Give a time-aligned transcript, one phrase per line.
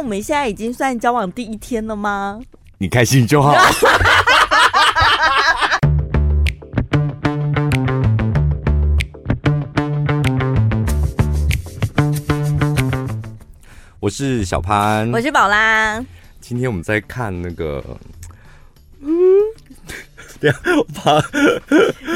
[0.00, 2.40] 我们现在已经算交往第一天了吗？
[2.78, 3.54] 你开心就好。
[14.00, 16.02] 我是小潘，我是宝拉。
[16.40, 17.84] 今天我们在看那个，
[19.02, 19.12] 嗯，
[20.40, 21.22] 对啊，我怕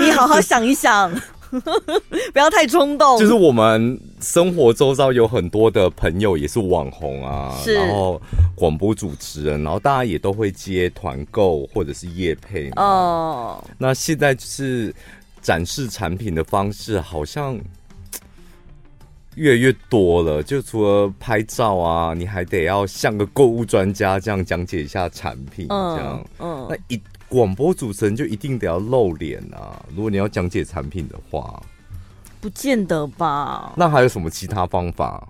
[0.01, 1.13] 你好好想一想，
[2.33, 3.19] 不要太冲动。
[3.19, 8.21] 就是我们生活周遭有很多的朋友也是网红啊，然后
[8.55, 13.63] 广播主持人，然后大家也都会接团购或者是夜配哦。
[13.79, 14.95] 那现在就是
[15.41, 17.59] 展示产品的方式，好像。
[19.37, 26.25] 越来越多了，就除了拍照啊，你还得要像个购物专家这样讲解一下产品，这样。
[26.39, 27.03] 嗯，嗯，那一
[27.35, 29.83] 广播主持人就一定得要露脸啊？
[29.95, 31.61] 如果你要讲解产品的话，
[32.41, 33.73] 不见得吧？
[33.77, 35.27] 那还有什么其他方法？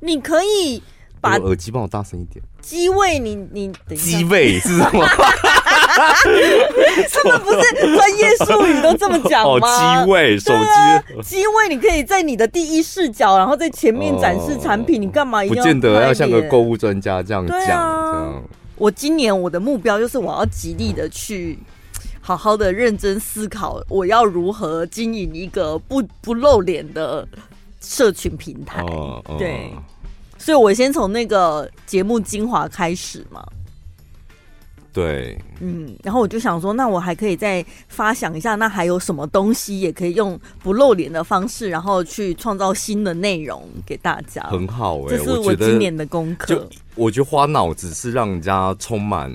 [0.00, 0.82] 你可以
[1.20, 2.42] 把耳机帮我大声一点。
[2.62, 5.04] 机位你，你你机位是什么？
[5.04, 6.24] 他
[7.28, 9.44] 们不是专业术语都这么讲吗？
[10.00, 15.00] 哦，机位，手机机位，你可以在你的第一视角，然后在前面展示产品。
[15.00, 15.62] 哦、你干嘛一定要？
[15.62, 17.58] 不见得要像个购物专家这样讲。
[17.58, 18.42] 啊、这样，
[18.82, 21.56] 我今年我的目标就是我要极力的去
[22.20, 27.24] 好好的认真思考，我要如何经营一个不不露脸的
[27.80, 28.84] 社群平台。
[29.38, 29.70] 对。
[30.36, 33.46] 所以，我先从那个节目精华开始嘛。
[34.92, 44.42] 对，嗯，然后我就想说，那我还可以再发想一下，那还有什么东西也可以用不露脸的方式，然后去创造新的内容给大家。
[44.42, 46.54] 很好哎、欸，这是我今年的功课。
[46.54, 49.32] 就我觉得花脑子是让人家充满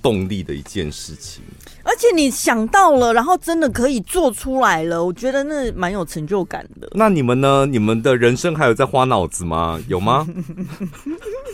[0.00, 1.42] 动力的一件事情。
[1.82, 6.88] 而且你想到了，然后真的可以做出来了，我觉得那蛮有成就感的。
[6.92, 7.66] 那你们呢？
[7.66, 9.80] 你们的人生还有在花脑子吗？
[9.88, 10.24] 有吗？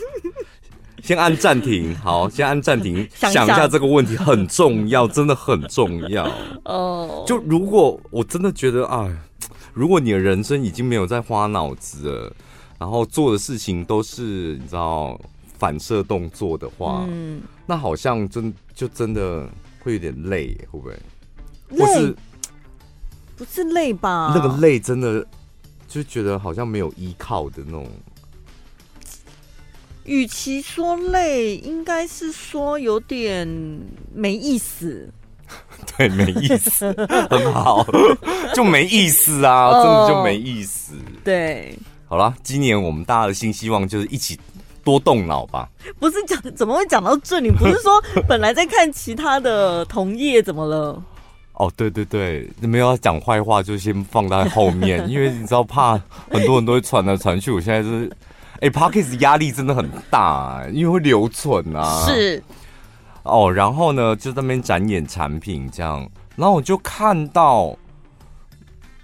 [1.07, 6.29] 先按暂停，好，先按暂停，想，想一下这个问题很重要，真的很重要
[6.65, 7.23] 哦。
[7.25, 9.09] 就如果我真的觉得，啊，
[9.73, 12.33] 如果你的人生已经没有在花脑子了，
[12.77, 15.17] 然后做的事情都是你知道
[15.57, 19.47] 反射动作的话，嗯，那好像真就真的。
[19.83, 20.91] 会有点累，会不会？
[21.69, 22.15] 累不是，
[23.37, 24.33] 不是累吧？
[24.35, 25.25] 那个累真的
[25.87, 27.87] 就觉得好像没有依靠的那种。
[30.07, 33.47] 与其说累，应该是说有点
[34.11, 35.07] 没意思。
[35.95, 36.91] 对，没意思，
[37.29, 37.85] 很好，
[38.53, 40.95] 就没意思啊，真的就没意思。
[40.95, 44.39] 哦、对，好了，今年我们大家的新希望就是一起。
[44.83, 45.67] 多动脑吧，
[45.99, 47.49] 不是讲怎么会讲到这里？
[47.49, 51.03] 你不是说本来在看其他的同业，怎么了？
[51.55, 55.99] 哦，对对对，没有要讲坏话，就先放在后面，因为你知道怕
[56.31, 57.51] 很多人都会传来传去。
[57.51, 58.09] 我现在就是，
[58.59, 62.05] 哎、欸、Podcast 压力真的很大，因为会留存啊。
[62.07, 62.41] 是，
[63.23, 67.75] 哦，然后呢，就在那边展演产品这样，然后我就看到，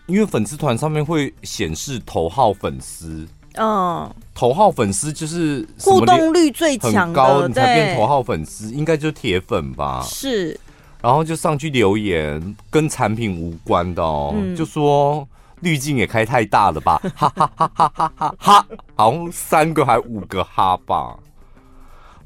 [0.07, 3.27] 因为粉丝团上面会显示头号粉丝。
[3.55, 10.01] 嗯，头号粉丝就是互动率最强的，高你才变头号粉丝，应该就是铁粉吧？
[10.03, 10.59] 是，
[10.99, 15.27] 然后就上去留言，跟产品无关的哦，嗯、就说
[15.63, 21.17] 滤镜也开太大了吧， 哈哈哈哈哈哈哈，好像三个还五个哈吧，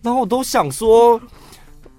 [0.01, 1.21] 然后我都想说，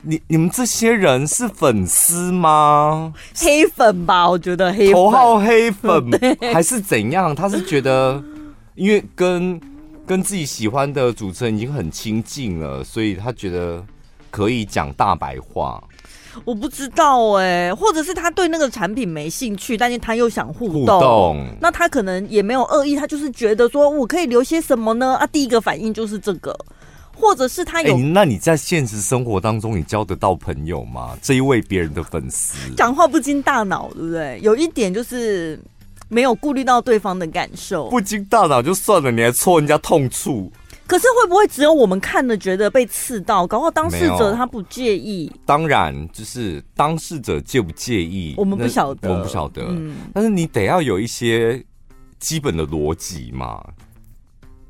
[0.02, 3.14] 你你们这些人是粉丝吗？
[3.34, 6.10] 黑粉吧，我觉得黑粉头号黑粉
[6.52, 7.34] 还是怎样？
[7.34, 8.22] 他是觉得。
[8.74, 9.60] 因为跟
[10.06, 13.84] 跟自己喜欢的主持人已经很亲近了，所以他觉得
[14.30, 15.82] 可以讲大白话。
[16.44, 25.16] 我不知道哎、欸，或者是他对那个产品没兴趣，但是他又想互动，那他可能也没有恶意，他就是觉得说我可以留些什么呢？
[25.16, 26.56] 啊，第一个反应就是这个，
[27.14, 27.96] 或者是他有。
[27.96, 31.16] 欸、那你在现实生活当中，你交得到朋友吗？
[31.22, 34.38] 这一位别人的粉丝，讲话不经大脑，对不对？
[34.42, 35.58] 有一点就是。
[36.10, 40.50] 没有顾虑到对方的感受，不经大脑就算了，你还戳人家痛处。
[40.88, 43.46] 可是会不会只有我们看了觉得被刺到？
[43.46, 45.30] 搞不好当事者他不介意。
[45.46, 49.62] 当然，就是当事者介不介意，我们不晓得，我们不晓得。
[49.68, 51.62] 嗯，但是你得要有一些
[52.18, 53.62] 基本的逻辑嘛。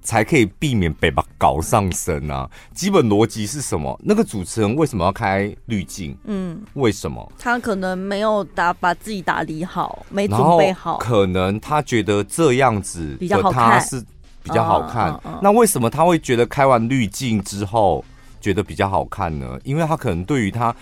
[0.01, 2.49] 才可以避免被把搞上身啊！
[2.73, 3.95] 基本逻辑是什么？
[4.03, 6.17] 那个主持人为什么要开滤镜？
[6.25, 7.31] 嗯，为什么？
[7.39, 10.97] 他可能没有打把自己打理好，没准备好。
[10.97, 14.03] 可能他觉得这样子的他是
[14.49, 15.21] 比较好看。
[15.43, 18.05] 那为什么他会觉得开完滤镜之后
[18.41, 19.59] 觉得比较好看呢？
[19.63, 20.75] 因为他可能对于他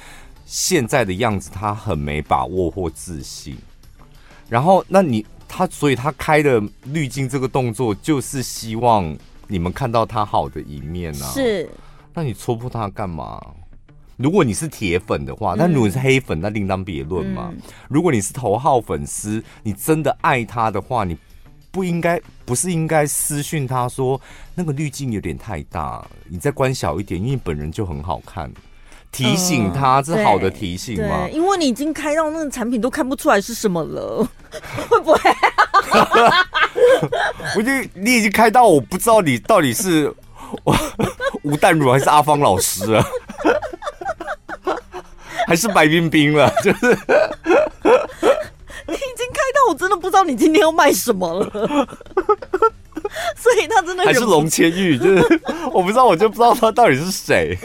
[0.45, 3.57] 现在的样子他很没把握或自信。
[4.49, 5.27] 然后，那你。
[5.49, 9.17] 他所以，他开的滤镜这个动作，就是希望
[9.47, 11.31] 你们看到他好的一面呢、啊？
[11.33, 11.71] 是，
[12.13, 13.41] 那你戳破他干嘛？
[14.17, 17.51] 如果你是铁粉的话，那如果你是黑粉，那另当别论嘛。
[17.53, 17.59] 嗯、
[17.89, 21.17] 如果你是头号粉丝，你真的爱他的话，你
[21.77, 24.19] 不应该不是应该私讯他说
[24.55, 28.51] 那个滤镜有点太大，你再关小一点，因为本人就很好看。
[29.13, 31.29] 提醒他，这是好的提醒吗？
[31.31, 34.27] 因为你已经开到那个产品都看不出来是什么了，
[34.89, 35.21] 会不会？
[37.55, 40.11] 我觉得你已经开到，我不知道你到底是
[41.45, 43.05] 吴淡如还是阿芳老师啊，
[45.47, 46.51] 还是白冰冰了？
[46.63, 46.99] 就是
[48.93, 51.51] 你已经开到，我真的不知道你今天要卖什么了。
[53.37, 55.41] 所以他真的还是龙千玉，就是
[55.73, 57.57] 我不知道，我就不知道他到底是谁，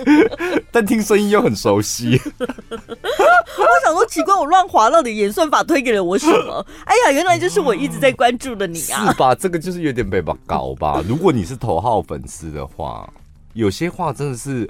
[0.71, 2.19] 但听声音又很熟悉。
[2.39, 6.63] 我想说奇怪，我乱滑到底演算法推给了我什么？
[6.85, 9.09] 哎呀，原来就是我一直在关注的你啊！
[9.09, 9.33] 是吧？
[9.33, 11.03] 这个就是有点被吧搞吧。
[11.07, 13.09] 如果你是头号粉丝的话，
[13.53, 14.69] 有些话真的是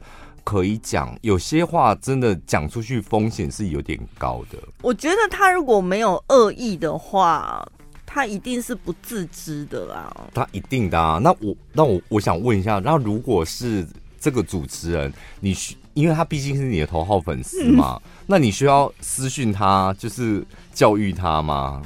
[0.51, 4.57] 可以讲，有些话真的讲出去风险是有点高的。
[4.81, 7.65] 我觉得他如果没有恶意的话。
[8.13, 11.17] 他一定是不自知的啊，他一定的啊。
[11.23, 13.87] 那我那我我想问一下，那如果是
[14.19, 21.81] 这个主持人，你需因为他毕竟是你的头号粉丝嘛，嗯、 那你需要私讯他，就是教育他吗？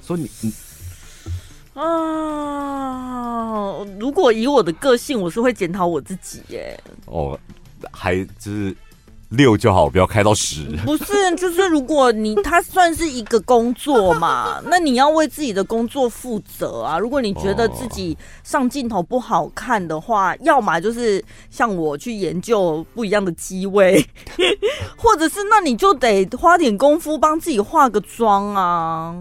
[0.00, 0.54] 说你你
[1.78, 6.78] 啊，如果以我的个性，我是会检讨我自己耶。
[7.06, 7.38] 哦，
[7.92, 8.76] 还就是。
[9.32, 10.64] 六就好，不要开到十。
[10.86, 16.98] 不是，就是如果你他算是一个工作嘛， 那你要为自己的工作负责啊。
[16.98, 24.02] 如果你觉得自己上镜头不好看的话，要么就是像我去研究不一样的机位，
[24.96, 29.14] 或者是那你就得花点功夫帮自己化个妆啊。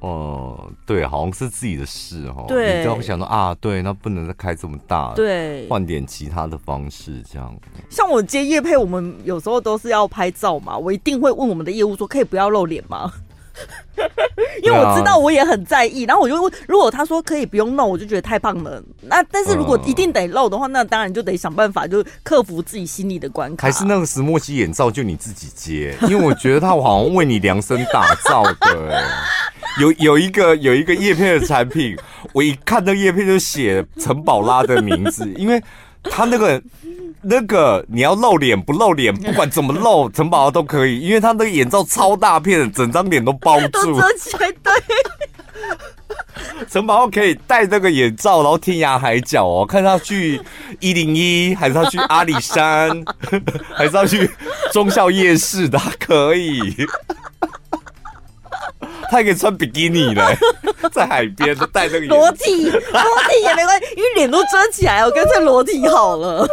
[0.00, 2.44] 哦、呃，对，好像是自己的事哦。
[2.46, 7.54] 对，你就会想到啊，对，那不能再开这么大，对，换点其他的方式，这样。
[7.90, 13.12] 像我接业配，我们有时候都是要拍照嘛，我一定会问我们的业务说，可以不要露脸吗？
[14.62, 18.80] 因为我知道我也很在意，然后我就问，如果他说可以不用露，我就觉得太棒了。
[19.02, 23.66] 那但是如果一定得露的话，那当然就得想办法，就克服自己心里的关卡。
[23.66, 29.02] 还是那个石墨烯眼罩就你自己接，因为我觉得他好像为你量身打造的。
[29.80, 31.96] 有有一个有一个叶片的产品，
[32.32, 35.62] 我一看那个业配就写陈宝拉的名字， 因为
[36.02, 36.60] 他那个
[37.22, 44.50] 那个你要露脸不露脸， 不管怎么露，陈宝拉都可以，因为他那个眼罩超大片，整张脸都包住，都遮起来。
[44.62, 44.72] 对，
[46.68, 50.40] 陈宝拉可以戴那个眼罩，然后天涯海角哦，看他去
[50.80, 53.04] 一零一，还是他去阿里山，
[53.74, 54.30] 还是他去
[54.72, 56.74] 忠孝夜市的，可以。
[59.10, 60.22] 他还可以穿比基尼嘞，
[60.92, 62.80] 在海边都戴那个裸体，裸
[63.28, 66.46] 体也没关系，因为脸都遮起来，我干脆裸体好了。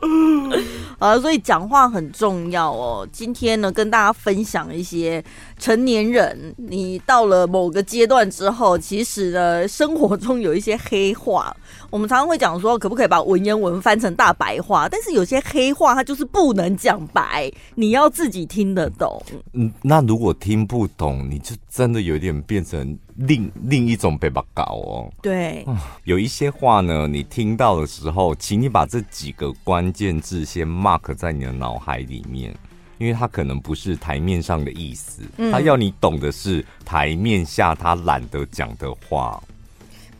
[0.98, 3.06] 啊，所以讲话很重要哦。
[3.12, 5.22] 今天呢，跟大家分享一些
[5.58, 11.54] 成年人，你到了某个阶段之后，其实呢，生活中有一些黑话。
[11.90, 14.88] 我们常常会讲说，可不可以把文言文翻成大白话？
[14.88, 19.20] 但是有些黑话，它就是不能讲白，你要自己听得懂。
[19.54, 25.12] 嗯，那如果听不懂，你就真的有点变成另另一种被把搞哦。
[25.20, 25.66] 对，
[26.04, 32.54] 有一些话呢，你听到的时候，请你把这几个关键字先 mark 在你的脑海里面，
[32.98, 39.42] 因为它可能不是台面上的意思，他要你懂的是台面下他懒得讲的话。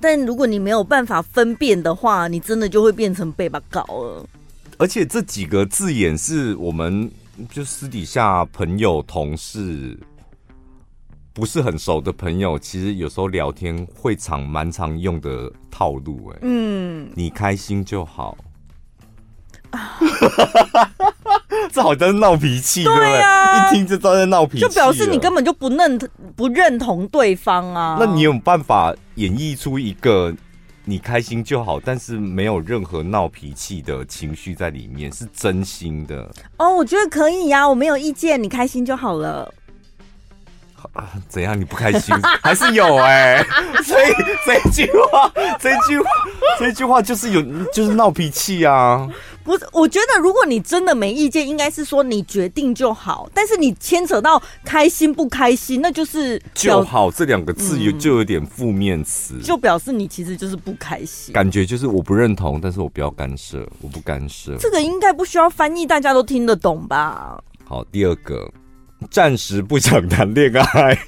[0.01, 4.27] 但如果你没有办法分辨的话，你真的就会变成被把搞了。
[4.79, 7.11] 而且这几个字眼是我们
[7.51, 9.99] 就私底下朋友、同事
[11.33, 16.33] 不是很熟的朋友，其实有时候聊天会常蛮常用的套路。
[16.35, 18.37] 哎，嗯，你开心就好。
[21.73, 23.21] 这好像是闹脾气，对不对？
[23.21, 25.99] 一听就知道在闹脾气，就表示你根本就不认
[26.35, 27.97] 不认同对方啊。
[28.01, 30.35] 那你有办法演绎出一个
[30.85, 36.29] 你开心就好，但是没有任何闹脾气的情绪在里面，是真心的？
[36.57, 39.53] 哦，我觉得可以呀，我没有意见，你开心就好了。
[40.93, 41.59] 啊，怎样？
[41.59, 43.47] 你不开心 还是有哎、欸？
[43.83, 44.13] 所以
[44.47, 46.11] 这句话，这句话，
[46.59, 49.09] 这句话就是有，就是闹脾气啊。
[49.43, 53.29] 不是，我觉得如果你真的没意见，应该是说你决定就好。
[53.35, 61.33] 但是你牵扯到开心不开心，那就是就好这两个字有就有点负面词、嗯，就表示你其实就是不开心。
[61.33, 64.55] 感觉就是我不认同，但是我不要干涉，我不干涉。
[64.59, 67.43] 这个应该不需要翻译，大家都听得懂吧？
[67.65, 68.49] 好，第二个，
[69.11, 70.99] 暂时不想谈恋爱。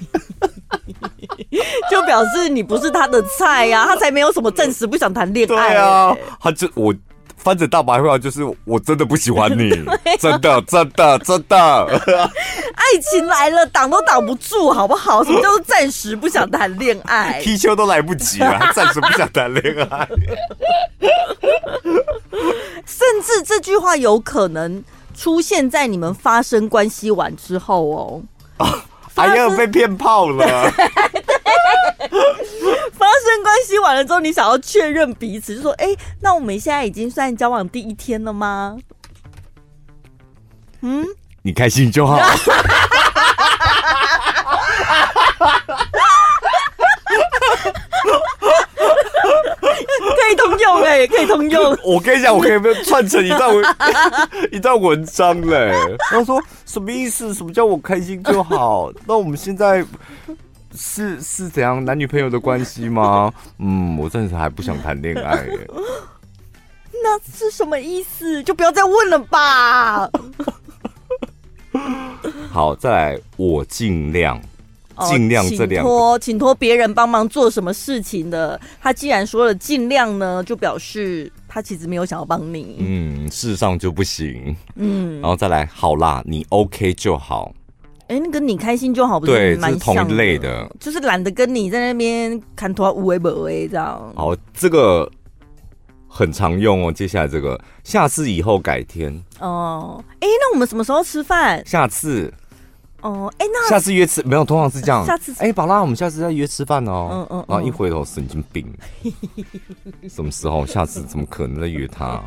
[1.89, 5.73] 就表示你不是他的菜呀、啊， 他才没有什么暂时不想谈恋爱。
[5.73, 6.93] 对啊，他就我
[7.37, 11.57] 翻着大白话，就是我真的不喜欢你， 啊、真的真的真的。
[12.73, 15.23] 爱情来了，挡都挡不住，好不好？
[15.23, 17.39] 什么叫做暂时不想谈恋爱？
[17.41, 20.07] 踢球都来不及了，还暂时不想谈恋爱。
[22.85, 28.21] 甚至这句话有可能出现在你们发生关系完之后哦。
[28.57, 28.83] 啊
[29.15, 30.43] 还要被骗炮了。
[30.73, 30.79] 发
[32.09, 38.75] 生关系完了之后，你想要确认彼此，就说：“哎、欸，那我们现在已经算交往第一天了吗？”
[40.81, 41.05] 嗯，
[41.43, 42.17] 你开心就好。
[50.15, 51.75] 可以通用哎、欸，可以通用。
[51.83, 53.65] 我跟你讲，我可以不串成一段文
[54.53, 55.73] 一段文章嘞。
[56.11, 57.33] 他说什么意思？
[57.33, 58.91] 什么叫我开心就好？
[59.07, 59.83] 那我们现在
[60.75, 63.33] 是是怎样男女朋友的关系吗？
[63.57, 65.67] 嗯，我暂时还不想谈恋爱、欸。
[67.03, 68.43] 那是什么意思？
[68.43, 70.07] 就不要再问了吧。
[72.51, 74.39] 好，再来，我尽量。
[75.09, 78.59] 尽量这两，请托，请托别人帮忙做什么事情的。
[78.81, 82.77] 他既然说了尽量呢，就表示他其实没有想要帮你。
[82.79, 84.55] 嗯，事实上就不行。
[84.75, 87.53] 嗯，然后再来，好啦，你 OK 就好。
[88.07, 89.77] 哎、欸，那个你开心就好，不是蛮？
[89.79, 94.13] 同一类的，就是懒得跟你在那边看拖无为不为这样。
[94.15, 95.09] 好，这个
[96.07, 96.91] 很常用哦。
[96.91, 99.11] 接下来这个，下次以后改天。
[99.39, 101.65] 哦，哎、欸，那我们什么时候吃饭？
[101.65, 102.31] 下次。
[103.03, 104.43] 哦，哎，那下次约吃没有？
[104.45, 105.05] 通常是这样。
[105.05, 107.09] 下次，哎，宝拉，我们下次再约吃饭哦。
[107.11, 107.45] 嗯嗯。
[107.49, 108.65] 然后一回头，神经病。
[110.09, 110.65] 什么时候？
[110.65, 112.21] 下次怎么可能再约他？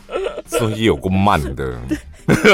[0.48, 1.78] 所以有够慢的。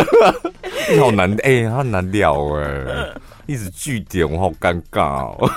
[0.90, 3.14] 你好难，哎，他难聊哎，
[3.46, 5.50] 一直据点，我好尴尬哦。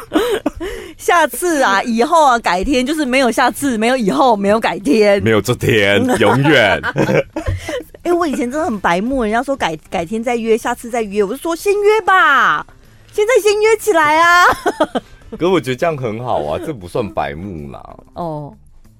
[0.97, 6.79] 下次啊，以后啊，改天就是没有下次，没有以后，没有改天，没有这天，永远。
[8.03, 12.65] 哎、欸，我以前真的很白目，人家说改改天再约，下次再约，我就说先约吧，
[13.13, 14.45] 现在先约起来啊。
[15.31, 17.97] 可是我觉得这样很好啊， 这不算白目啦。
[18.15, 18.53] 哦，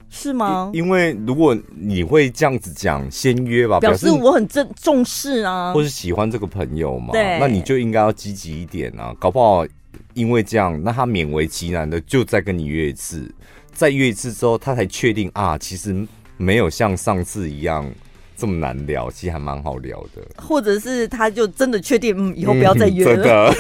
[0.10, 0.72] 是吗？
[0.74, 9.14] 因为如果你会这样子讲，先约吧，表示我很重重视啊，或是喜欢这个朋友嘛，对，那你就应该要积极一点啊。
[9.20, 9.66] 搞不好
[10.14, 13.30] 因为这样，那他勉为其难的就再跟你约一次，
[13.74, 16.08] 再约一次之后，他才确定啊，其实
[16.38, 17.86] 没有像上次一样。
[18.36, 20.22] 这么难聊，其实还蛮好聊的。
[20.38, 23.52] 或者是他就真的确定，嗯，以后不要再约了。
[23.52, 23.56] 嗯、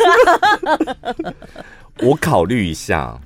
[0.75, 1.35] 真的，
[2.07, 3.19] 我考虑一下。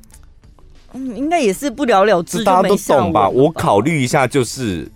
[0.94, 3.28] 嗯，应该也是不了了之，大家都懂吧？
[3.28, 4.90] 我考虑一下，就是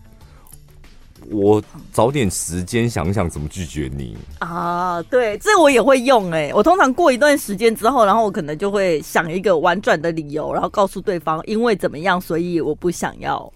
[1.30, 1.62] 我
[1.94, 5.02] 找点时间想想怎么拒绝你啊。
[5.04, 6.54] 对，这我也会用哎、欸。
[6.54, 13.52] 我通常过一段时间之后，然后我可能就会想一个婉转的理由，然后告诉对方，因为怎么样，所以我不想要。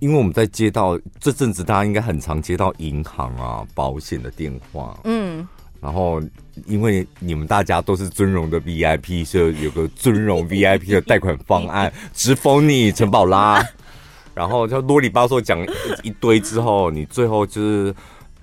[0.00, 4.98] 因为我们在接到这阵子，大家应该很常接到银行啊、保险的电话。
[5.04, 5.46] 嗯，
[5.80, 6.20] 然后
[6.66, 13.64] 因为你们大家都是尊荣的 VIP，所以有个尊荣 VIP 的贷款方案，直封你陈宝拉。
[14.34, 15.58] 然后就啰里吧嗦讲
[16.04, 17.92] 一堆之后，你最后就是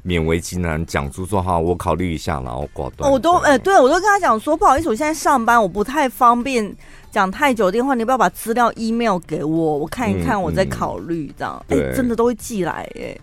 [0.06, 6.76] 勉为其难讲出说：“哈，我考虑一下，然后挂断。”我都哎、欸，对我都跟他讲说：“不好意思，我现在上班，我不太方便。”
[7.16, 11.66] 讲太久电话，你不要把资料 email 给我，我看一看，我再考虑这样。
[11.70, 13.18] 哎、嗯欸，真的都会寄来哎。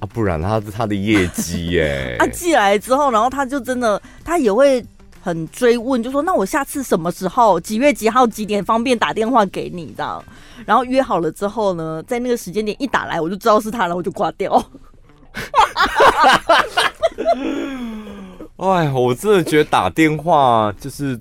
[0.00, 2.16] 啊，不然他是他的业绩 耶。
[2.18, 4.82] 他寄来之后，然后他就真的，他也会
[5.20, 10.24] 很追问，就说那我下次什么时候，几月几号几点方便打电话给你这样。
[10.64, 14.50] 然后约好了之后呢，在那个时间点一打来，我就知道是他了，我就挂掉。
[18.56, 21.20] 哎，我真的觉得打电话就是。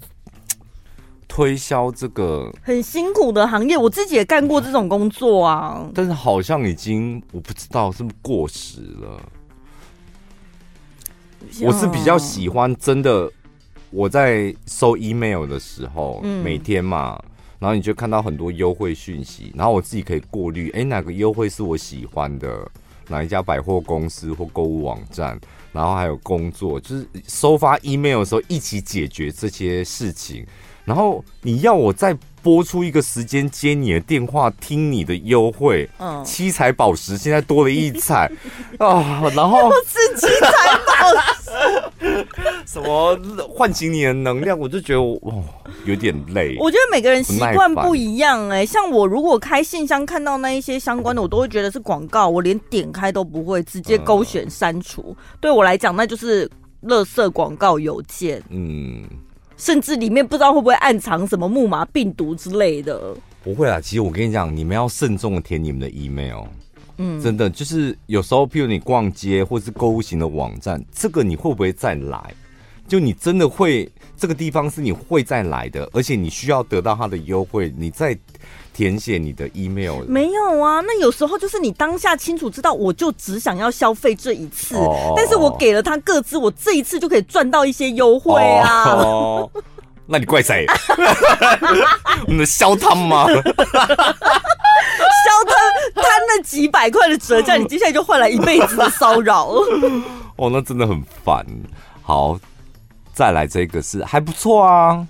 [1.38, 5.88] 推销这个很辛苦的行业，我自己也干过这种工作啊。
[5.94, 9.22] 但是好像已经我不知道是不是过时了。
[11.62, 13.32] 我是比较喜欢真的，
[13.92, 17.22] 我在收 email 的时候，嗯、每天嘛，
[17.60, 22.68] 然后你就看到很多优惠讯息，然后我自己可以过滤，哎，哪个优惠是我喜欢的，
[23.10, 25.40] 哪一家百货公司或购物网站，
[25.72, 30.44] 然后还有工作，就是收发 email 的时候一起解决这些事情。
[30.88, 38.32] 然后你要我再拨出一个时间接你的电话，听你的优惠，嗯，七彩宝石现在多了一彩
[38.80, 41.12] 啊，然后是七彩宝
[42.00, 42.26] 石，
[42.66, 45.44] 什么唤醒你的能量，我就觉得哦
[45.84, 46.56] 有点累。
[46.58, 55.08] 我觉得每个人习惯不一样哎、欸，像我如果开信箱看到那一些相关的，我都会觉得是广告，我连点开都不会，直接勾选删除。
[55.10, 56.50] 嗯、对我来讲，那就是
[56.84, 58.42] 垃圾广告邮件。
[58.48, 59.04] 嗯。
[59.58, 63.16] 甚至里面不知道会不会暗藏什么木马病毒之类的。
[63.44, 66.46] 不会啊，其实我跟你讲，你们要慎重的填你们的 email。
[66.98, 72.34] 嗯，真的就是有时候，譬如你逛街或是购物型的网站，这个你会不会再来？
[72.88, 78.18] 就你真的会这个地方是你会再来的，而且你需要得到它的优惠，你再
[78.78, 80.04] 填写你的 email。
[80.08, 88.92] 没有啊，那有时候就是你当下清楚知道，我就只想要消费这一次，哦、但是我给了他个资，我这一次就可以赚到一些优惠啊。
[88.92, 89.50] 哦，
[90.06, 90.68] 那你怪谁？
[92.28, 93.26] 我们的消汤吗？
[93.26, 93.42] 消
[95.48, 95.56] 他
[95.96, 99.48] 他那几百块的折价，你接下来就换来一辈子的骚扰。
[100.36, 101.44] 哦，那真的很烦。
[102.04, 102.40] 好，
[103.12, 105.04] 再来这个是还不错啊。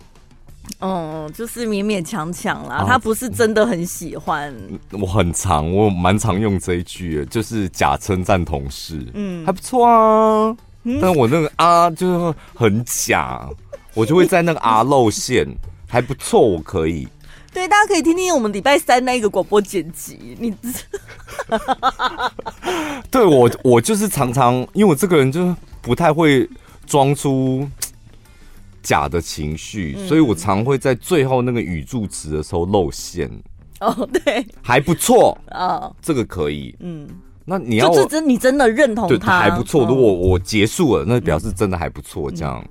[0.79, 4.55] 嗯，就是勉勉强强啦，啊、他不是真的很喜欢。
[4.91, 9.05] 我很常，我蛮常用这一句，就是假称赞同事。
[9.13, 10.55] 嗯，还不错啊。
[10.83, 13.49] 嗯、但我那个啊，就是很假，
[13.93, 15.47] 我就会在那个啊露馅，
[15.87, 17.07] 还不错，我可以。
[17.51, 20.37] 对，大家可以听听我们礼拜三那个广播剪辑。
[20.39, 20.53] 你，
[23.09, 26.47] 对我，我就是常常，因为我这个人就是不太会
[26.85, 27.67] 装出
[28.87, 33.29] 假的情绪，嗯、所以我常会在最后那个语助词的时候露馅。
[33.81, 36.73] 哦，对，还不错哦，这个可以。
[36.79, 37.05] 嗯，
[37.43, 39.85] 那你要就真，你真的认同他还不错。
[39.85, 42.69] 如果我结束了，那表示真的还不错，这样、嗯、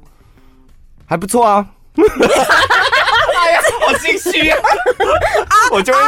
[1.05, 1.71] 还不错啊。
[3.81, 4.59] 好心虚啊！
[5.71, 5.99] 我就会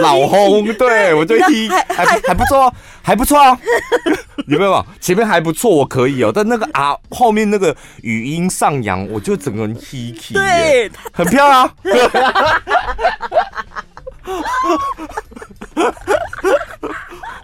[0.00, 2.72] 老轰，对我就踢，还还不错，
[3.02, 3.58] 还不错啊！
[4.46, 4.86] 有没有？
[5.00, 6.32] 前面还不错，我可以哦。
[6.34, 11.70] 但那个啊，后面那个语音上扬，我就整个人踢踢，对，很漂亮。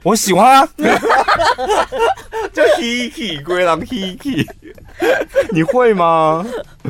[0.02, 0.68] 我喜欢啊，
[2.52, 4.46] 就 Hiki 龟狼 Hiki，
[5.50, 6.44] 你会吗？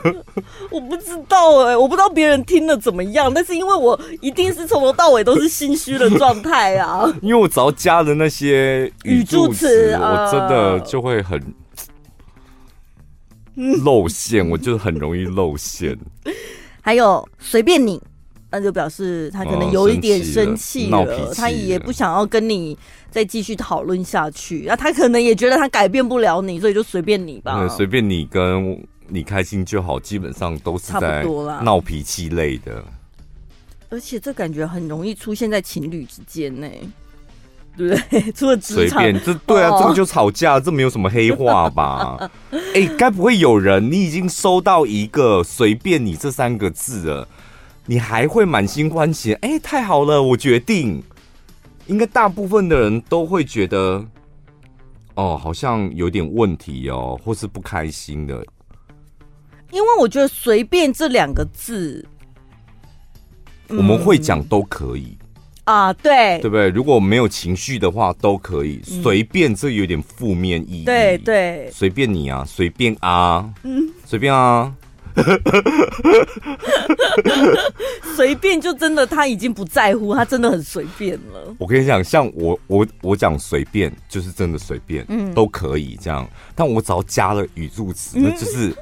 [0.70, 7.12] 我不知道哎、欸，我不知道别人听的怎么样，但是因为我一定是从头到尾都是心虚的状态啊。
[7.22, 11.40] 因为我只要加了那些语助词，我真的就会很
[13.54, 15.98] 露馅，我就很容易露馅。
[16.82, 18.00] 还有随便你。
[18.56, 22.78] 那就表示他可能有一点生气了，了他也不想要跟你
[23.10, 24.62] 再继续讨论下去。
[24.68, 27.66] 那他可能也觉得他改变不了你，所以就随便你吧。
[27.66, 31.24] 随便你跟你开心就好，基本上都是在
[31.62, 32.84] 闹脾气类的。
[33.90, 36.66] 而且这感觉很容易出现在情侣之间呢，
[37.76, 38.32] 对不对？
[38.32, 42.18] 除了随便，这对啊，哦、这个就吵架，这没有什么黑话吧？
[42.50, 47.28] 哎、欸，该不会有人你已经收到一个“随便你”这三个字了？
[47.86, 49.34] 你还会满心欢喜？
[49.34, 50.20] 哎，太好了！
[50.20, 51.02] 我决定，
[51.86, 54.04] 应该大部分的人都会觉得，
[55.14, 58.44] 哦，好像有点问题哦，或是不开心的。
[59.74, 62.06] 因为我觉得“随便”这两个字，
[63.68, 65.18] 我们会讲都可以
[65.64, 66.68] 啊，对，对不对？
[66.68, 68.80] 如果没有情绪的话，都可以。
[68.84, 70.84] 随便，这有点负面意义。
[70.84, 74.72] 对对，随便你啊，随便啊，嗯，随便啊。
[78.16, 81.54] 随便就真的他已经不在乎，他真的很随便了。
[81.58, 86.28] 我跟你讲，像我我我讲随便就是真的随便，嗯，都可以这样。
[86.54, 88.76] 但我只要加了语助词，那就是、嗯、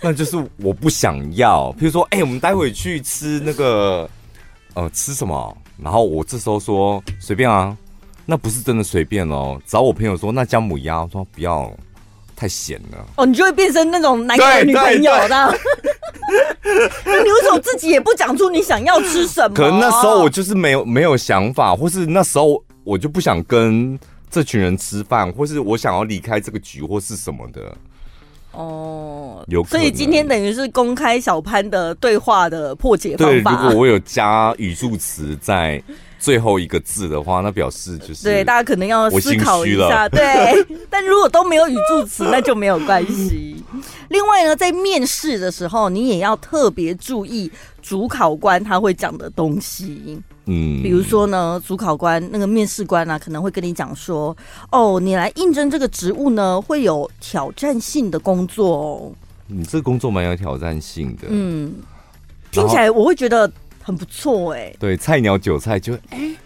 [0.00, 1.72] 那就是我不想要。
[1.78, 4.08] 譬如说，哎、欸，我们待会去吃那个
[4.74, 5.56] 呃吃什么？
[5.82, 7.76] 然后我这时候说随便啊，
[8.26, 9.60] 那不是真的随便哦。
[9.66, 11.72] 找我朋友说那姜母鸭，我说不要。
[12.40, 15.28] 太咸了哦，你就会变成那种男友女朋友的。
[17.04, 19.54] 那你为什么自己也不讲出你想要吃什么？
[19.56, 23.98] 可能那时候我就是没有没有想法，或是那时候我就不想跟
[24.30, 27.76] 这群人吃饭，或是我想要离开这个局，或是什么的。
[28.52, 29.80] 哦，有可能。
[29.80, 33.50] 所以今天等于是公开小潘的对话的破解方法。
[33.52, 35.82] 对，如果我有加语助词在。
[36.18, 40.08] 最后一个字的话，那表示就是对大家可能要思考一下。
[40.08, 40.52] 对，
[40.90, 43.62] 但如果都没有语助词，那就没有关系。
[44.08, 47.50] 另外呢，在面试的时候，你也要特别注意
[47.80, 50.20] 主考官他会讲的东西。
[50.46, 54.36] 嗯，比如说呢，主考官那个面试官啊，可能会跟你讲说
[54.72, 59.12] ：“哦，你来应征这个职务呢，会有挑战性的工作哦。”
[59.46, 61.28] 你这个工作蛮有挑战性的。
[61.28, 61.74] 嗯，
[62.50, 63.50] 听起来我会觉得。
[63.88, 66.36] 很不错哎、欸，对，菜鸟韭菜就哎，欸、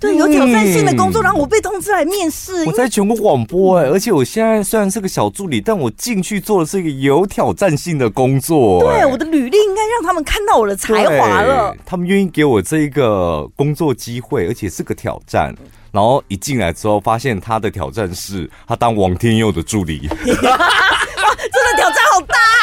[0.00, 2.64] 对，有挑战性的工作，然后我被通知来面试。
[2.64, 9.02] 我在全国广播哎、欸，而且我现在虽然是个小助理，但我进去做的是一个有挑战性的工作、欸。
[9.02, 11.76] 对，我的履历应该让他们看到我的才华了。
[11.84, 15.54] 他们愿意给我这一个工作机会，而且是个挑战。
[15.92, 20.08] 然后一进来之后，发现他的挑战是他当王天佑的助理。
[20.08, 22.59] 哇真的挑战好大哦！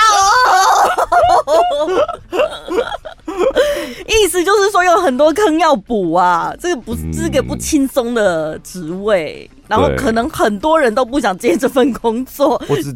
[4.08, 12.58] 意思就是说有很多坑要补啊，这个不是这个不轻松的职位，嗯、然后可能很多人都不想接这份工作。
[12.68, 12.90] 或是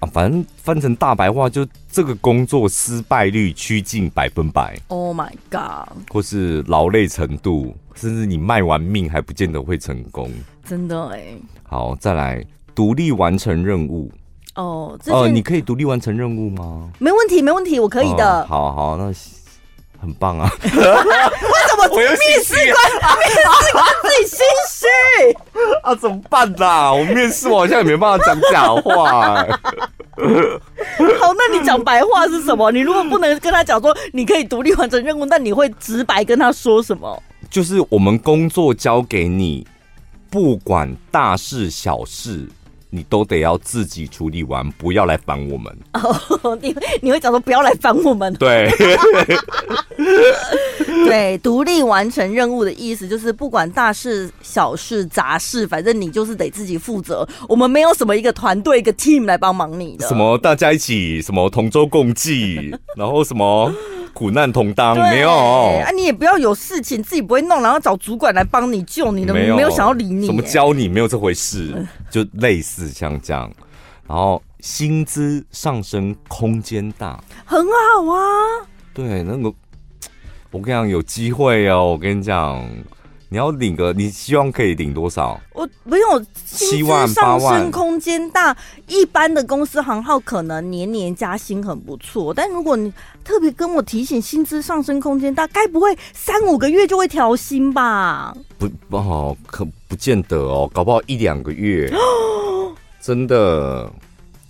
[0.00, 4.78] 啊，反正翻成大白话，就这个工作失败率趋近百分百。
[4.88, 5.88] Oh my god！
[6.10, 10.30] 或是劳累程度，甚至你卖完命还不见得会成功。
[10.64, 11.40] 真的哎、欸。
[11.62, 14.10] 好，再来独立完成任务。
[14.58, 16.90] 哦，哦、呃，你可以独立完成任务吗？
[16.98, 18.42] 没问题，没问题，我可以的。
[18.42, 19.12] 哦、好好，那
[20.00, 20.50] 很棒啊！
[20.62, 22.08] 为什么 面
[22.42, 24.86] 试官面试官自己心虚
[25.82, 25.94] 啊？
[25.94, 26.92] 怎么办呐、啊？
[26.92, 29.48] 我面试我好像也没办法讲假话、欸。
[31.20, 32.70] 好，那你讲白话是什么？
[32.72, 37.22] 你如果不能跟他讲说你可以独立完成任务，那你会直白跟他说什么？
[37.48, 39.66] 就是我们工作交给你，
[40.30, 42.48] 不管大事小事。
[42.90, 45.76] 你都得要自己处理完，不要来烦我们。
[46.42, 48.32] 哦，你你会讲说不要来烦我们。
[48.34, 48.70] 对，
[51.06, 57.28] 对，独立完成任务的意思就是不管大事小事杂事，反正你就是得自己负责。
[57.48, 60.08] 我们没有什么一个团队一个 team 来帮忙你的。
[60.08, 63.72] 什么大家一起什么同舟共济，然后什么。
[64.18, 65.92] 苦难同当，没有啊！
[65.92, 70.26] 你也不要有事情自己不会弄，然后找主管来帮你救你的，没有，没有想要理你。
[70.26, 70.88] 怎么教你？
[70.88, 73.48] 没有这回事，就类似像这样。
[74.08, 78.66] 然后薪资上升空间大，很好啊。
[78.92, 79.54] 对，那个
[80.50, 81.92] 我跟你讲，有机会哦。
[81.92, 82.68] 我跟你讲。
[83.30, 85.38] 你要领个，你希望可以领多少？
[85.52, 88.56] 我不用，薪资上升空间大。
[88.86, 92.90] 一般的公司行号可能年年加薪很不错，但如果你
[93.22, 98.34] 特别跟我提醒薪资上升空间大，该不会三五个月就会调薪吧？
[98.56, 101.92] 不不好，可不见得哦，搞不好一两个月，
[103.02, 103.92] 真的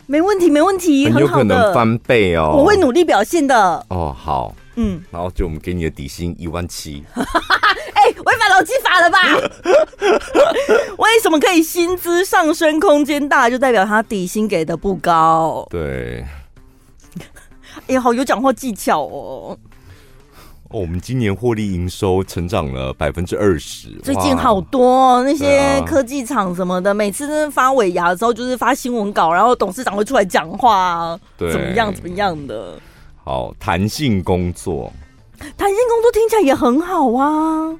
[0.06, 2.54] 没问题，没问题，很有可能翻倍哦。
[2.56, 3.84] 我会努力表现的。
[3.88, 7.02] 哦，好，嗯，然后就我们给你的底薪一万七。
[8.08, 9.18] 哎，违反劳基法了吧？
[10.98, 15.66] 为什么可以薪资上升空间大，就代表他底薪给的不高？
[15.70, 16.24] 对。
[17.86, 19.56] 哎呀，好有讲话技巧哦。
[20.70, 32.74] 哦，我们今年获利营收成长了百分之二十，最近好多那些科技厂什么的，每次发尾牙的时候，就是发新闻稿，然后董事长会出来讲话，对，怎么样怎么样的。
[33.24, 34.92] 好，弹性工作，
[35.56, 37.74] 弹性工作听起来也很好啊。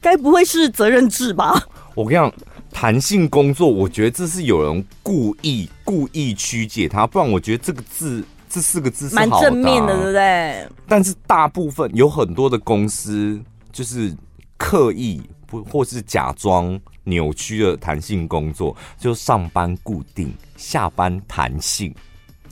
[0.00, 1.62] 该不会是责任制吧？
[1.94, 2.32] 我跟你讲，
[2.70, 10.68] 弹性工作，我觉得这是有人故意故意曲解它，不然我觉得这个字这四个字是蛮正面的，对不对？
[10.86, 13.40] 但是大部分有很多的公司
[13.72, 14.14] 就是
[14.56, 21.92] 刻意不或是假装扭曲的弹性工作，就上班固定，下班弹性，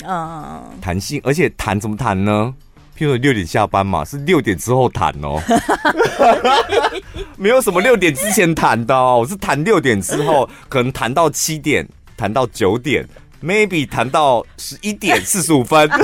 [0.04, 2.52] 嗯，弹性，而且弹怎么弹呢？
[2.96, 5.38] 譬如六点下班嘛，是六点之后谈哦，
[7.36, 13.06] 没有什么六点之前谈的哦，我是谈六点之后，可能谈到七点，谈到九点
[13.44, 15.88] ，maybe 谈到十一点四十五分。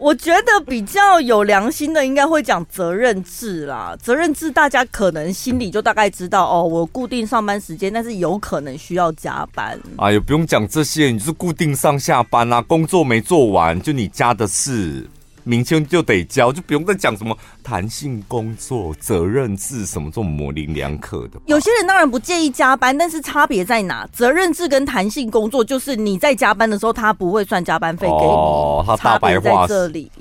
[0.00, 9.76] 我觉得比较有良心的应该会讲责任制啦，责任制大家可能心里就大概知道哦，我固定上班时间，但是有可能需要加班。
[9.96, 15.04] 哎呀，不用讲这些，你就是固定上下班啊，工作没做完就你家的事。
[15.48, 21.40] 明天就得交，就不用再讲什么弹性工作、责任制什么这种模棱两可的。
[21.46, 24.06] 有些人当然不介意加班，但是差别在哪？
[24.12, 28.20] 责任制跟弹性工作，就是你在加班的时候，他不会算加班费给你。
[28.20, 30.12] 哦，他大白话在这里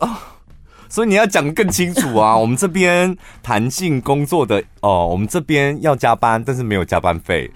[0.00, 0.20] 啊，
[0.90, 2.36] 所以你要讲更清楚啊。
[2.38, 7.50] 我们这边弹性工作的哦，我们这边要加班，但是没有加班费。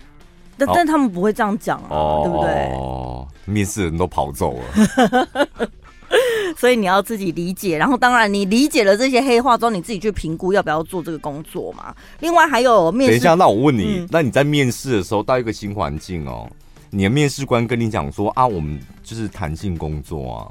[0.56, 2.52] 但但他们不会这样讲啊，哦、对不对？
[2.72, 5.68] 哦，面试人都跑走了。
[6.56, 11.94] 所以你要自己理解，然后当然你理解了这些黑化之后，你自己去评估要不要做这个工作嘛。
[12.20, 16.50] 另外还有面试，等一下，那我问你，嗯、那你在面试的时候到一个新环境哦，
[16.90, 20.48] 你的面试官跟你讲说啊，我们就是弹性工作啊，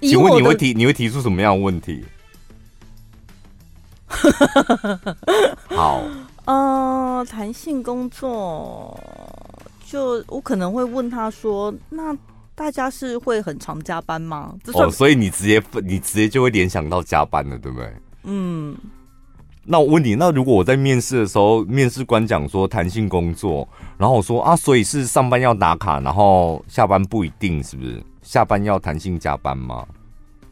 [0.00, 2.04] 请问你会提你会提出什么样的问题？
[5.68, 6.02] 好，
[6.46, 8.98] 呃，弹性工作，
[9.86, 12.16] 就我可能会问他说，那。
[12.56, 14.52] 大家是会很常加班吗？
[14.72, 17.92] 哦，所以你直接你直接就会联想到加班了，对不对？
[18.24, 18.76] 嗯。
[19.68, 28.02] 那我问你，那如果我在面试的时候，面试官讲说弹性工作，然后我说啊，所以是上班要打卡，然后下班不一定，是不是？
[28.22, 29.84] 下班要弹性加班吗？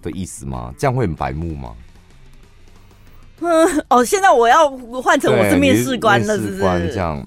[0.02, 0.74] 的意思吗？
[0.76, 1.72] 这样会很白目吗？
[3.40, 4.68] 嗯， 哦，现在我要
[5.00, 6.60] 换成我是面试官了，是不是？
[6.92, 7.26] 这样。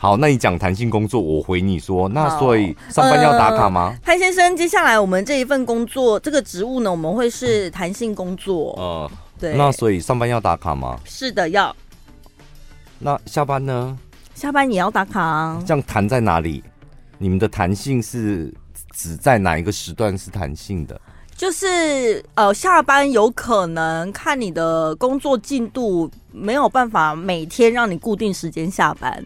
[0.00, 3.92] 好，那你讲弹性工作，我回你说，那所以上班要打卡吗？
[4.00, 8.76] 潘、呃、先生，接下来我们这一份工作，这个职务呢，我们会是弹性工作。
[8.78, 9.56] 嗯、呃，对。
[9.56, 10.96] 那所以上班要打卡吗？
[11.04, 11.74] 是的，要。
[13.00, 13.98] 那下班呢？
[14.36, 15.60] 下班也要打卡啊。
[15.66, 16.62] 这样弹在哪里？
[17.18, 18.54] 你们的弹性是
[18.94, 21.00] 指在哪一个时段是弹性的？
[21.36, 29.24] 就是呃，下班有可能看你的工作进度，没有办法每天让你固定时间下班。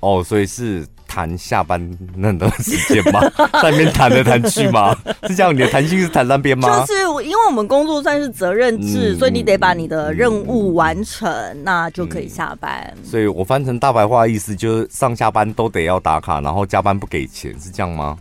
[0.00, 1.80] 哦，所以是谈下班
[2.16, 3.20] 那段时间吗？
[3.62, 4.96] 在那边谈来谈去吗？
[5.28, 5.54] 是这样？
[5.54, 6.80] 你的弹性是谈那边吗？
[6.80, 12.92] 就是因为我们工作算是责任制，嗯、所以你得把你的任务完成，嗯、那就可以下班。
[13.04, 18.16] 所以我翻成大白话的意思就是上下班都得要打卡，然后加班不给钱，是这样吗？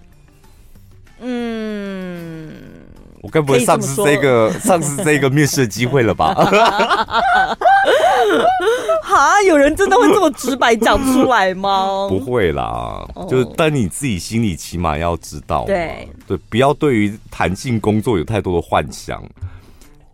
[1.21, 2.49] 嗯。
[3.21, 6.33] 我该不会丧失这个丧失这个面试的机会了吧？
[9.03, 12.07] 哈，有人真的会这么直白讲出来吗？
[12.09, 19.23] 不会啦，就是但你自己心里起码要知道，对对，不要对于弹性工作有太多的幻想。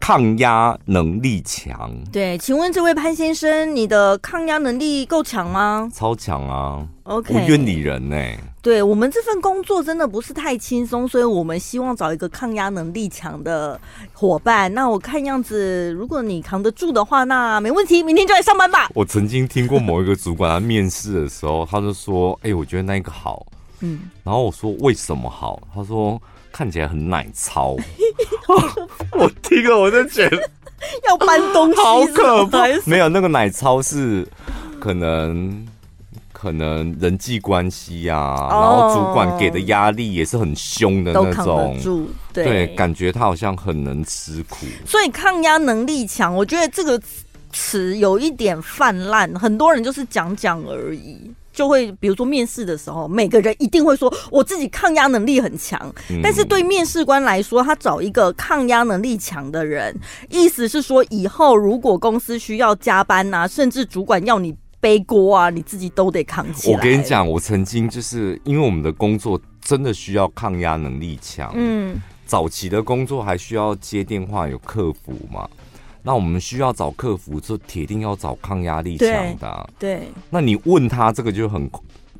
[0.07, 5.89] 抗压能力强，对，请问这位潘先生，你的抗压能力够强吗？
[5.91, 8.39] 超强啊！OK，不怨你人呢、欸。
[8.61, 13.81] 对，我们这份工作真的不是太轻松，所以我们希望找一个抗压能力强的
[14.13, 14.71] 伙伴。
[14.75, 18.87] 那我看样子，如果你扛得住的话，那没问题，明天就来上班吧。
[18.93, 23.43] 我曾经听过某一个主管他面试的时候，他就说：“哎、欸，我觉得那个好。”
[23.81, 26.21] 嗯，然后我说：“为什么好？”他说。
[26.55, 27.75] 看起来很奶操，
[29.11, 30.49] 我听了我就觉得
[31.05, 32.65] 要搬东西，好可怕。
[32.85, 34.25] 没有那个奶操是
[34.79, 35.67] 可能
[36.31, 41.77] 可能人际关系呀、啊，然后主管给的压力也是很凶的那种，
[42.31, 44.65] 对，对，感觉他好像很能吃苦。
[44.85, 46.97] 所以抗压能力强，我觉得这个
[47.51, 51.19] 词有一点泛滥，很多人就是讲讲而已。
[51.55, 59.97] 就会比如说面试的时候，每个人一定会说我自己抗压能力很强，嗯、但是对面试官来说，他找一个抗压能力强的人，
[60.29, 66.77] 意思是说以后如果公司需要加班啊，甚至主管要你背锅啊，你自己都得扛起来。
[66.77, 75.49] 我跟你讲，我曾经就是因为我们的工作真的需要抗压能力强，嗯，早期的工作还需要接电话有客服嘛。
[76.05, 79.67] 那我们需要找客服，就铁定要找抗压力强的、啊。
[79.79, 81.67] 对，那你问他这个就很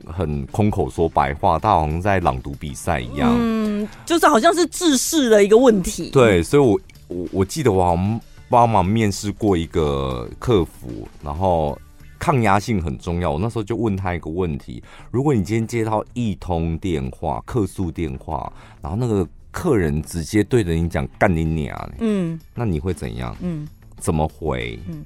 [0.08, 3.32] 很空口说白话，他好像在朗读比赛一样。
[3.40, 6.10] 嗯，就是好像是制式的一个问题。
[6.10, 8.20] 对，所以我我我记得我好像
[8.50, 11.78] 帮忙面试过一个客服，然后
[12.18, 13.30] 抗压性很重要。
[13.30, 23.34] 我那时候就问他一个问题：如果你今天接到一通电话，客诉电话，然后那个客人直接对着你讲干你娘，嗯，那你会怎样？
[23.40, 23.66] 嗯。
[23.98, 24.78] 怎么回？
[24.90, 25.06] 嗯，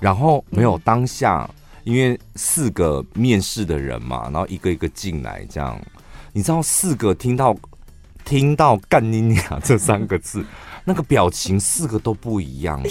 [0.00, 1.48] 然后没有当下，
[1.84, 5.78] 因为四个面试的人嘛，然后一个一个进来，这样，
[6.32, 7.54] 你知道四个听到
[8.24, 10.42] 听到“干你娘”这三个字，
[10.86, 12.82] 那个表情四个都不一样。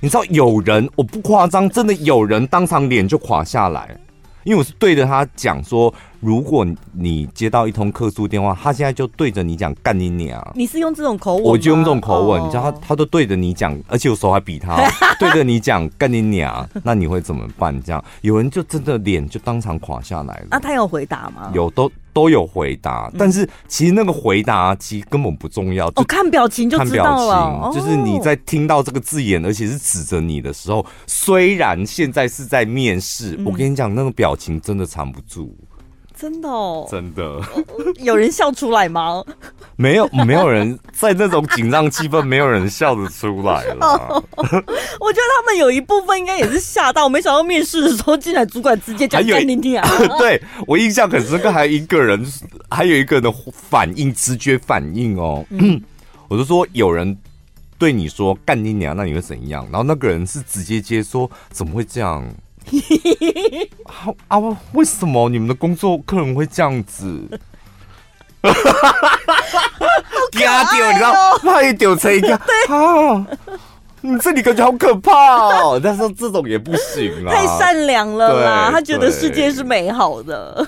[0.00, 3.96] 你知道有人，我不夸张，真的有人当场脸就垮下来，
[4.44, 5.92] 因为我是对着他讲说。
[6.22, 11.42] 如果你接到一通客诉电话，他现在就对着你讲干你娘，你是用这种口吻？
[11.42, 14.76] 我就用这种口吻，你知道他他都对着你讲，而且我手还比他
[15.18, 17.76] 对着你讲 干你娘，那你会怎么办？
[17.82, 20.46] 这样有人就真的脸就当场垮下来了。
[20.52, 21.50] 那、啊、他有回答吗？
[21.52, 25.88] 有，都都有回答，但是其实那个回答其实根本不重要。
[25.96, 27.70] 哦，看表情就知道了。
[27.72, 35.56] 就是你在听到这个字眼，而且是指着你的时候，虽然现在是在面试，嗯、我跟你讲，那个表情真的藏不住。
[36.22, 37.40] 真的哦，真的，
[37.98, 39.24] 有人笑出来吗？
[39.74, 43.98] 没有，没有人在那种紧张气氛，没有人笑得出来了。
[44.38, 49.84] 我觉得他们有一部分应该也是吓到，没想到面试的时候，进来主管直接讲干你娘。
[50.16, 52.24] 对，我印象很深刻，还有一个人，
[52.70, 55.44] 还有一个人的反应，直觉反应哦。
[55.50, 55.82] 嗯，
[56.30, 57.18] 我就说有人
[57.78, 59.64] 对你说干你娘，那你会怎样？
[59.72, 62.24] 然后那个人是直接接说，怎么会这样？
[63.84, 64.38] 啊啊！
[64.72, 67.28] 为什么你们的工作客人会这样子？
[68.42, 69.86] 哈哈哈哈哈！
[70.32, 71.38] 吓掉，你知道？
[71.38, 73.26] 怕一丢车一个啊！
[74.00, 75.80] 你这里感觉好可怕哦！
[75.82, 78.70] 但是这种也不行啊，太善良了啦！
[78.72, 80.66] 他觉得世界是美好的。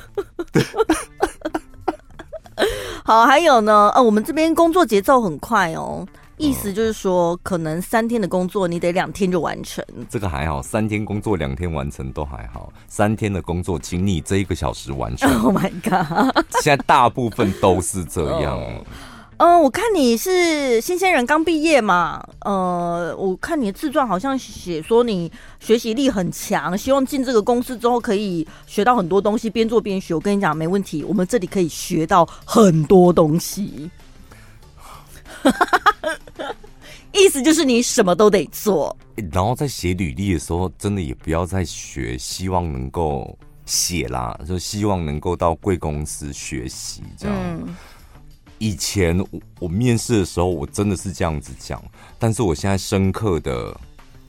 [3.05, 3.91] 好，还有呢？
[3.97, 6.07] 呃，我们这边工作节奏很快哦。
[6.45, 9.83] 意思就是说，可能三天的工作你得两天就完成。
[10.11, 12.71] 这个还好，三天工作两天完成都还好。
[12.87, 15.31] 三天的工作，请你这一个小时完成。
[15.43, 16.45] Oh my god！
[16.61, 18.61] 现在大部分都是这样。
[19.39, 22.23] 嗯，我看你是新鲜人，刚毕业嘛。
[22.41, 30.15] 呃，我看你的自传好像写说你学习力很强，希望进这个公司之后可以学到很多东西，边做边学。
[30.15, 33.91] 我跟你讲，没问题，我们这里可以学到很多东西。
[37.13, 38.97] 意思就是你什么都得做。
[39.33, 47.37] 然后在写履历的时候，真的也不要再学，希望能够写啦，就希望能够到贵公司学习这样。
[47.39, 47.75] 嗯
[48.59, 51.83] 以前我我面试的时候，我真的是这样子讲，
[52.19, 53.79] 但是我现在深刻的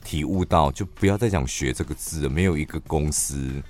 [0.04, 2.28] 体悟到，就不要再讲学这个字了。
[2.28, 3.62] 没有一个公司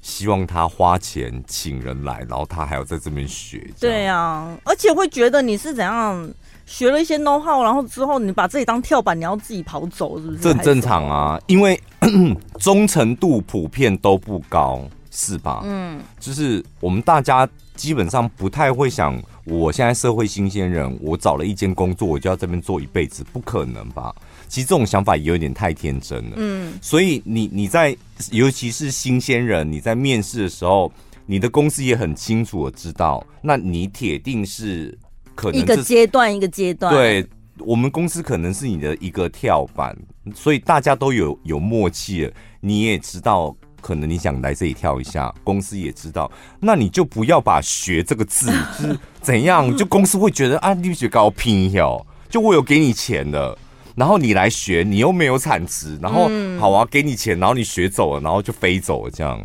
[0.00, 3.68] 希望他花钱请人来，然后他还要在这边学。
[3.78, 6.32] 对啊，而且会觉得你是怎样
[6.66, 10.38] 学了一些 know how，然后之后你把自己当跳板，你要自己跑走，是不是？
[10.40, 11.80] 这很正常啊，因为
[12.60, 15.62] 忠诚度普遍都不高，是吧？
[15.64, 19.18] 嗯，就是我们大家基本上不太会想。
[19.48, 24.12] 我现在社会新鲜人，我找了一间工作，我就要这边做一辈子，不可能吧？
[24.48, 26.32] 其实这种想法也有点太天真了。
[26.34, 27.96] 嗯，所以你你在
[28.32, 30.90] 尤其是新鲜人，你在面试的时候，
[31.26, 34.98] 你的公司也很清楚的知道，那你铁定是
[35.36, 36.92] 可能一个阶段一个阶段。
[36.92, 37.24] 对，
[37.58, 39.96] 我们公司可能是你的一个跳板，
[40.34, 43.54] 所以大家都有有默契了，你也知道。
[43.82, 53.56] 可能你想来这里跳一下，公司也知道，那你就不要把“学”这个字就是怎样，就公司会觉得啊，你学高拼哟，就我有给你钱的，
[53.94, 59.40] 然后你来学，你又没有产值，然后好啊，给你钱，然后你学走了，然后就飞走了这样，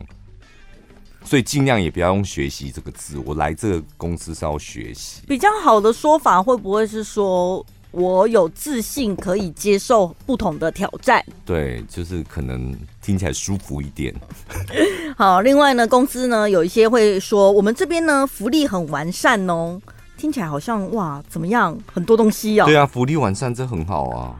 [1.23, 3.17] 所以尽量也不要用“学习”这个字。
[3.25, 7.65] 我来这个公司是要学习，比较好的说法会不会是说？
[7.93, 11.21] 我有自信，可以接受不同的挑战。
[11.43, 14.15] 对，就是可能听起来舒服一点。
[15.17, 19.77] 好，另外呢，公司呢有一些会说，我们这边呢福利很完善哦，
[20.15, 22.65] 听起来好像哇怎么样，很多东西哦。
[22.65, 24.39] 对啊，福利完善这很好啊。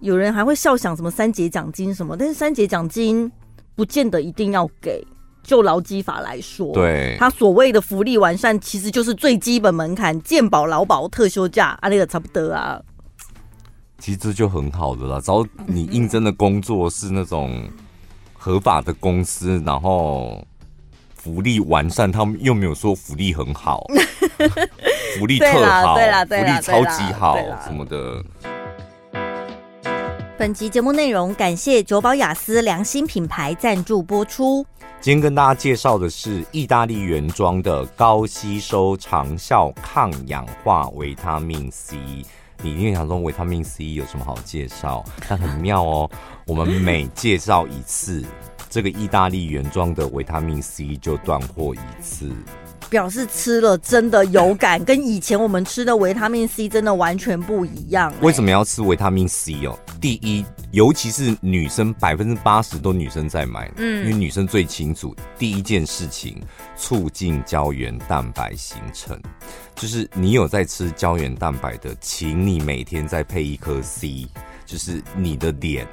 [0.00, 3.30] 有人还会笑想什么三节奖金什么，但是三节奖金
[3.76, 5.06] 不见得一定要给。
[5.48, 12.78] 就劳基法来说，对，他所谓的福利完善，其实就是最基本门槛，健保、劳保、特休假啊，那个差不多啊。
[13.98, 17.66] 其实这就很好的了，只要你应征的工作是那种
[18.34, 20.46] 合法的公司，然后
[21.16, 23.86] 福利完善，他们又没有说福利很好，
[25.18, 28.22] 福利特好，对啦，福利超级好什么的。
[30.38, 34.64] 本集节目内容感谢九宝雅思良心品牌赞助播出。
[35.00, 41.96] 今天跟大家介绍的是意大利原装的高吸收长效抗氧化维他命 C。
[42.62, 45.04] 你一定想说维他命 C 有什么好介绍？
[45.28, 46.10] 但很妙哦，
[46.46, 48.24] 我们每介绍一次
[48.70, 52.30] 这个意大利原装的维他命 C 就断货一次。
[52.88, 58.12] 表示吃了真的有感，跟以前我们吃的维他命 C 真的完全不一样。
[58.20, 59.78] 为什么要吃维他命 C 哦？
[60.00, 65.14] 第一，尤其是女生，百分之八十都女生在买，嗯，因为女生最清楚。
[65.38, 66.40] 第一件事情，
[66.76, 69.20] 促进胶原蛋白形成，
[69.74, 74.26] 就是你有在吃胶原蛋白的，请你每天再配一颗 C，
[74.64, 75.86] 就是你的脸。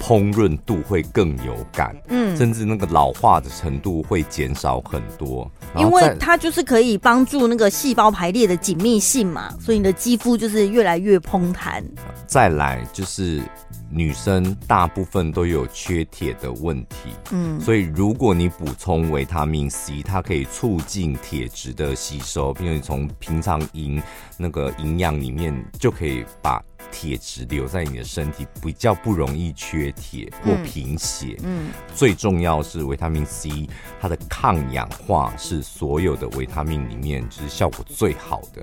[0.00, 11.84] 烹饪度会更有感，嗯，甚至那个老化的程度会减少很多，因为它就是可以帮助那个细胞排列的紧密性嘛，所以你的肌肤就是越来越膨弹。
[12.26, 13.42] 再来就是
[13.90, 24.02] 女生大部分都有缺铁的问题，嗯，所以如果你补充维他命 C，它可以促进铁质的吸收，并且从平常营
[24.36, 26.62] 那个营养里面就可以把。
[26.90, 31.36] 铁质留在你的身体，比较不容易缺铁或贫血。
[31.42, 33.68] 嗯，最重要是维他命 C，
[34.00, 38.62] 它的抗氧化是所有的维他命里面就是效果最好的。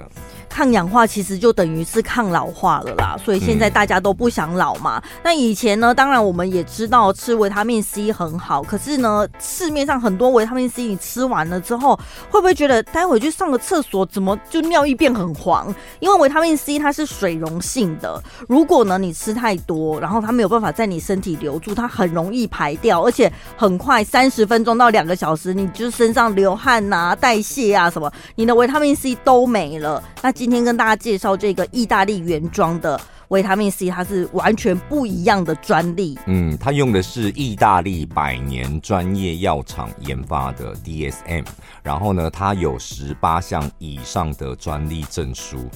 [0.50, 5.02] 抗氧化其实就等于是抗老化了啦，所以现在大家都不想老嘛。
[5.06, 11.96] 嗯、那以前呢，当然我们也知道吃维他命 C 很好，可是呢，市面上很多维他命 C 你吃完了之后，
[12.30, 15.74] 会不会觉得待会去上个厕所怎么就尿液变很黄？
[16.00, 18.05] 因为维他命 C 它是水溶性的。
[18.48, 30.04] 如果呢，你吃太多，然后它没有办法在你身体留住，它很容易排掉，而且很快三十分钟到两个小时，你就身上流汗呐、啊、代谢啊什么，你的维他命 C 都没了。
[30.22, 33.00] 那今天跟大家介绍这个意大利原装的
[33.30, 36.18] 维他命 C，它是完全不一样的专利。
[36.28, 41.46] 嗯，它用的是意大利百年专业药厂研发的 DSM，
[41.82, 45.70] 然后呢，它有十八项以上的专利证书。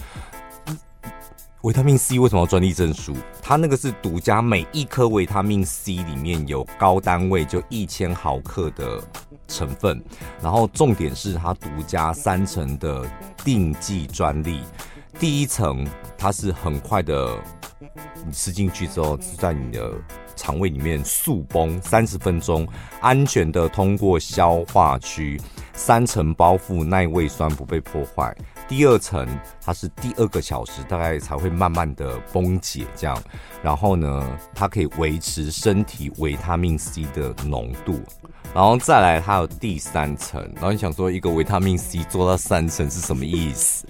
[1.64, 3.14] 维他命 C 为什么要专利证书？
[3.42, 9.04] 它那个是独家，每一颗维他命 C 里面有高单位就一千毫克的
[9.46, 10.02] 成分，
[10.42, 13.06] 然后重点是它独家三层的
[13.44, 14.62] 定剂专利，
[15.20, 15.86] 第一层
[16.18, 17.38] 它是很快的，
[18.26, 19.92] 你吃进去之后是在你的
[20.38, 22.66] 肠胃里面速崩三十分钟，
[23.02, 25.38] 安全的通过消化区，
[25.74, 28.34] 三层包覆，耐胃酸不被破坏。
[28.70, 29.28] 第二层
[29.60, 33.22] 它是第二个小时大概才会慢慢的崩解，这样，
[33.64, 38.00] 然后呢，它可以维持身体维他命 C 的浓度。
[38.54, 40.42] 然后再来，它有第三层。
[40.56, 43.88] 然后你想说，一个维他命 C 做到三层是什么意思？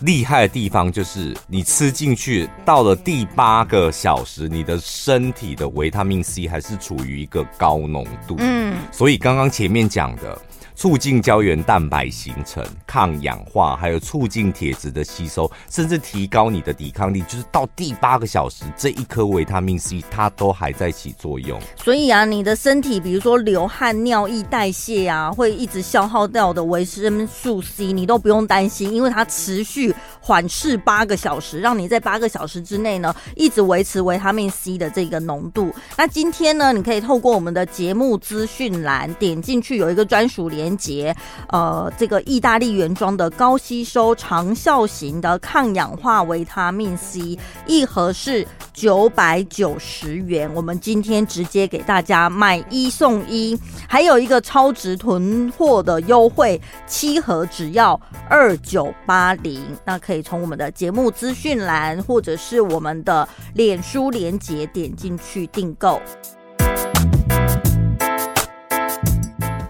[0.00, 8.36] 厉害的地方就是，你吃进去到了第八个小时，你的身体的维他命 C 还是处于一个高浓度。
[8.38, 10.38] 嗯，所以刚刚前面讲的。
[10.78, 17.20] 促进胶原蛋白形成、抗氧化，还有促进铁质的吸收，甚至提高你的抵抗力。
[17.22, 21.60] 就是到第八个小时，这一颗维他命 C 它都还在起作用。
[21.82, 29.87] 所以啊，你的身体比如说流汗、尿液代谢啊，会一直消耗掉的维生素 C，你都不用担心，因为它持续
[30.20, 35.74] 缓释八个小时，让你在八个小时之内呢，一直维持维他命 C 的这个浓度。
[35.96, 40.78] 那今天呢，你可以透过我们的节目资讯栏点进去，有一个专属连。
[40.78, 41.12] 接，
[41.48, 47.36] 呃，这个意大利原装的高吸收长效型的抗氧化维他命 C，
[47.66, 50.48] 一盒是九百九十元。
[50.54, 53.58] 我们今天直接给大家买一送一，
[53.88, 59.60] 还有一个超值囤货的优惠，七盒只要二九八零。
[59.84, 66.00] 那可以从我们的节目资讯栏或者是我们的脸书连结点进去订购。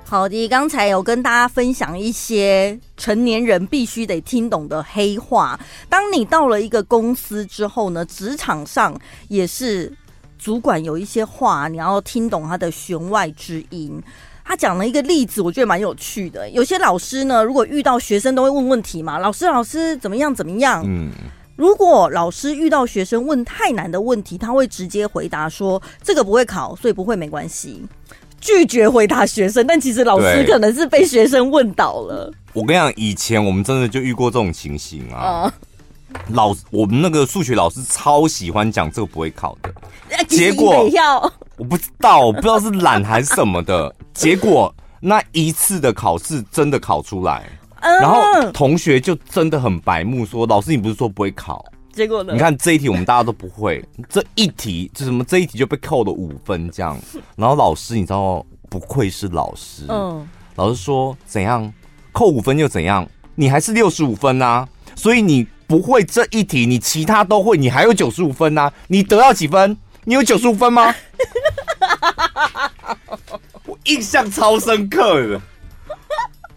[0.05, 5.61] 好的，刚才有跟大家分享一些成年人必须得听懂的黑话。
[5.89, 8.99] 当你到了一个公司之后呢，职场上
[9.29, 9.93] 也是
[10.39, 14.03] 主管有一些话，你要听懂他的弦外之音。
[14.49, 16.49] 他讲了一个例子，我觉得蛮有趣的。
[16.49, 20.83] 有些老师呢，如果遇到学生都会问问题嘛，老师老师怎么样怎么样？
[20.87, 21.11] 嗯，
[21.55, 27.85] 如果老师遇到学生问太难的问题，他会直接回答说：“这个不会考，所以不会，没关系。”
[28.41, 32.33] 拒绝回答学生，但其实老师可能是被学生问倒了。
[32.55, 35.53] 我跟你讲，以前我们真的就遇过这种情形啊。
[36.15, 39.71] 嗯、老我们那个数学老师超喜欢讲这个不会考的，
[40.27, 40.89] 结果
[41.59, 43.95] 我不知道，我不知道是懒还是什么的。
[44.15, 47.45] 结果那一次的考试真的考出来，
[47.81, 52.33] 嗯、然后同学就真的很白目说：“老师，你不是说不会考？”结果呢？
[52.33, 56.97] 你看这一题我们大家都不会， 这一题就什么这一题就被扣了五分这样。
[57.37, 61.73] 然后老师你知道不愧是老师，嗯，老师说怎样
[62.13, 63.05] 扣五分又怎样，
[63.35, 64.67] 你还是六十五分啊。
[64.95, 68.73] 所以你不会这一题，你其他都会，你还有九十五分啊。
[68.89, 69.77] 你得到几分？
[70.09, 70.95] 你有九十五分吗？
[73.67, 75.39] 我印象超深刻的。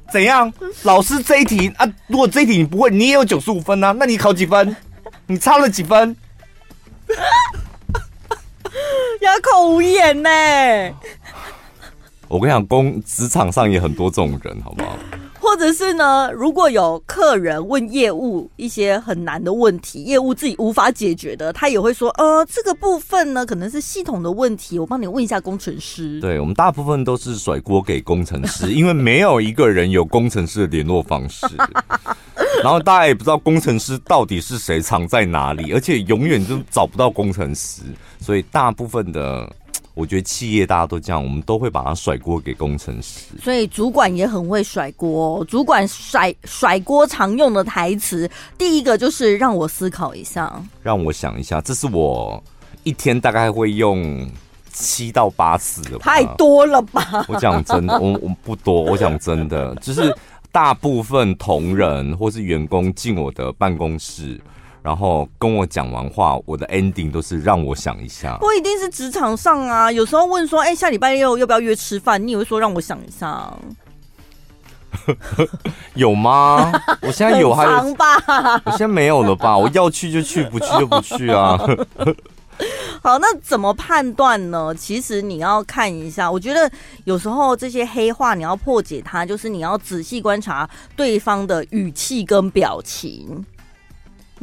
[0.10, 0.50] 怎样？
[0.84, 3.92] 老师这一题啊，如果这一题你不会，你也有九十五分啊。
[3.92, 4.74] 那你考几分？
[5.28, 6.16] 你差了几分？
[9.20, 10.30] 哑口无言呢。
[12.30, 14.98] 我跟你讲，工职场上也很多这种人，好不好？
[15.42, 31.48] 或者是呢，如果有客人问业务一些很难的问题，业务自己无法解决的，他也会说：“呃，这个部分呢，可能是系统的问题，我帮你问一下工程师。”对，我们大部分都是甩锅给工程师， 因为没有一个人有工程师的联络方式，
[32.62, 37.82] 然后大家也不知道工程师到底是谁，藏在哪里，而且永远都找不到工程师，
[38.20, 39.52] 所以大部分的。
[39.94, 43.26] 我觉得企业大家都这样，我们都会把它甩锅给工程师。
[43.44, 45.44] 所以主管也很会甩锅。
[45.46, 51.60] 主管甩甩锅常用的台词，第一个就是让我思考一下，让我想一下。
[51.60, 52.42] 这是我
[52.84, 54.26] 一天大概会用
[54.72, 57.26] 七到八次的，太多了吧？
[57.28, 58.82] 我讲真的，我我不多。
[58.82, 60.16] 我讲真的，就是
[60.54, 64.40] 大部分同仁或是员工进我的办公室。
[64.82, 68.38] 然后跟我讲完话，我的 ending 都是让我想一下。
[68.40, 72.26] 不一定是职场上啊，有时候问说，哎，下礼拜六要不要约吃饭？
[72.26, 73.54] 你也会说让我想一下。
[75.96, 76.72] 有吗？
[77.02, 78.06] 我现在有还有吧？
[78.66, 79.58] 我现在没有了吧？
[79.58, 81.58] 我要去就去，不去就不去啊。
[83.02, 84.76] 好，那怎么判断呢？
[84.76, 86.70] 其实你要看一下，我觉得
[87.06, 93.44] 有时候这些黑话你要破解它，就是你要仔细观察对方的语气跟表情。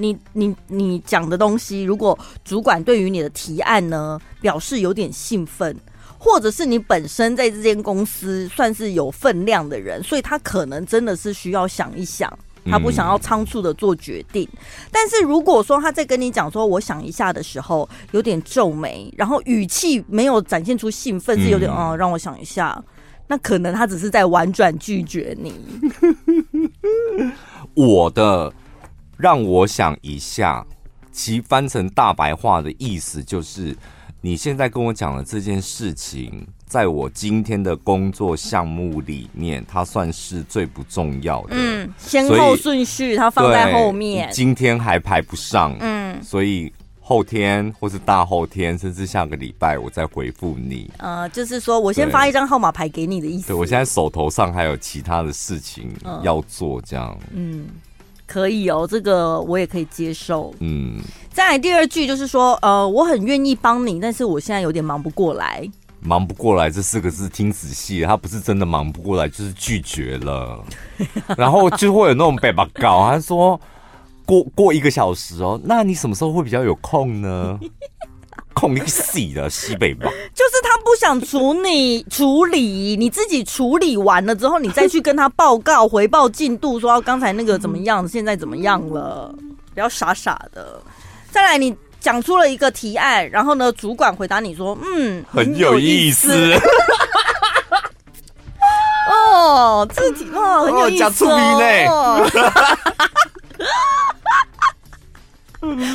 [0.00, 5.76] 你你你讲的东西，如果主管对于你的提案呢表示有点兴奋，
[6.16, 12.32] 或者是你本身在这间公司算是有分量的人，所以他可能真的是需要想一想，
[12.66, 14.48] 他不想要仓促的做决定。
[14.52, 14.58] 嗯、
[14.92, 22.80] 但是如果说他在跟你讲说我想一下的时候，有点皱眉，然后语气没有展现出兴奋，是有点哦、嗯，让我想一下，
[23.26, 25.52] 那可能他只是在婉转拒绝你。
[27.74, 28.52] 我的。
[29.18, 30.64] 让我想一下，
[31.12, 33.76] 其翻成大白话的意思就是，
[34.20, 41.48] 你现在跟我讲的这件事情，在我今天的工作项目里面，它算是最不重要的。
[41.50, 45.76] 嗯，先后顺序它放在后面，今天还排不上。
[45.80, 46.72] 嗯，所以。
[47.00, 50.90] 后天或是大后天，甚至下个礼拜，我再回复你。
[50.98, 53.46] 呃，就是说我先发一张号码牌给你的意思。
[53.46, 55.90] 对，我现在手头上还有其他的事情
[56.22, 57.18] 要做，这样。
[57.32, 57.64] 嗯，
[58.28, 60.54] 可以哦，这个我也可以接受。
[60.60, 61.00] 嗯，
[61.32, 65.68] 再来第二句就是说，呃，我很愿意帮你，但是我现在有点忙不过来。
[66.00, 70.62] 忙不过来这四个字听仔细，他不是真的忙不过来，就是拒绝了。
[71.36, 73.60] 然后就会有那种被把搞，他说。
[74.28, 77.58] 过过一个小时哦，那你什么时候会比较有空呢？
[78.58, 89.32] 空你死的西北吧，就是他不想处理处理，你自己处理完了之后，你再去跟他报告回报进度，说刚才那个怎么样，现在怎么样了？
[89.72, 90.82] 不要傻傻的。
[91.30, 96.54] 再来，你讲出了一个提案，然后呢，主管回答你说，嗯，很有意思。
[99.08, 102.28] 哦，自己哦，很有意思哦。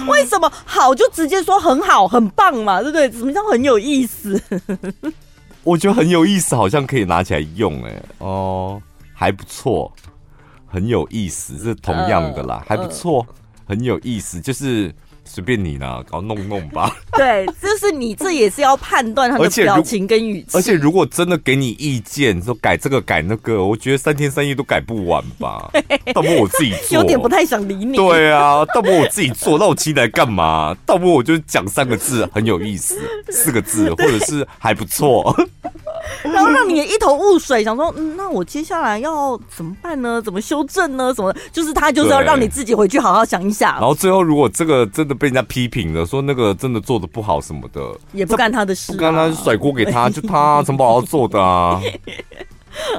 [0.07, 3.11] 为什么好就直接说很好很棒嘛，对不对？
[3.11, 4.41] 什么叫很有意思？
[5.64, 8.03] 我觉得很有意思，好像可以拿起来用哎、欸。
[8.20, 8.82] 哦，
[9.14, 9.91] 还不错，
[10.68, 13.36] 很有意思，是同样的啦，呃、还不错，呃、
[13.70, 14.93] 很有意思，就是。
[15.26, 16.95] 随便你啦，搞弄弄吧。
[17.13, 20.57] 对，就是你这也是要判断他的表情跟语气。
[20.57, 25.71] 而且如果真的给你意见，说改这个改那个，我觉得三天三夜都改不完吧。
[26.13, 26.99] 倒不如我自己做。
[26.99, 27.95] 有点不太想理你。
[27.95, 30.76] 对啊，倒不如我自己做，那我期待干嘛？
[30.86, 32.99] 倒不如我就讲三个字，很有意思，
[33.30, 35.36] 四个字，或者是还不错。
[36.24, 40.22] 然后让你一头雾水，想说，嗯，那我接下来要怎么办呢？
[40.22, 41.14] 怎么修正呢？
[41.14, 41.34] 什么？
[41.51, 43.74] 就是他就是要让你自己回去好好想一想。
[43.76, 47.82] 然后最后，如果这个真的被人家批评了，说那个真的做的不好什么的，
[48.12, 51.82] 也不干他的事，啊，不干他甩锅给他， 就他怎么好好做的啊？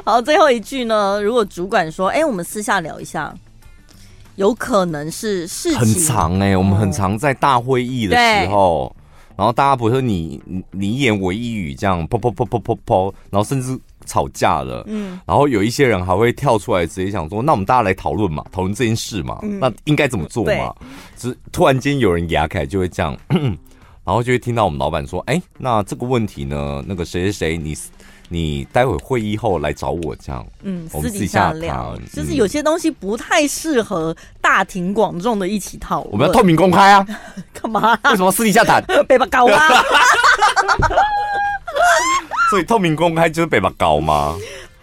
[0.05, 1.21] 好，最后一句呢？
[1.21, 3.35] 如果主管说，哎，欸，我们私下聊一下，
[4.37, 8.95] 有可能是事情很长哎，欸，我们很常在大会议的时候。
[9.37, 14.85] 然后大家不会说你你你一言我一语这样，噗噗噗噗噗噗，然后甚至吵架了。
[14.87, 20.75] 嗯，然后有一些人还会跳出来直接想说，那我们大家来讨论嘛，讨论这件事嘛，嗯、那应该怎么做嘛？
[21.17, 23.17] 只突然间有人牙开就会这样，
[24.05, 27.75] 然后就会听到我们老板说，哎，那这个问题呢，那个谁谁谁你。
[28.29, 36.13] 你待会会议后来找我，这样，嗯，私底下聊，就是有些东西不太适合大庭广众的一起讨论。
[36.13, 37.07] 我们要透明公开啊！
[37.53, 37.99] 干嘛？
[38.05, 38.83] 为什么私底下谈？
[39.07, 39.69] 北巴搞啊！
[42.51, 44.37] 所以透明公开就是北巴搞吗？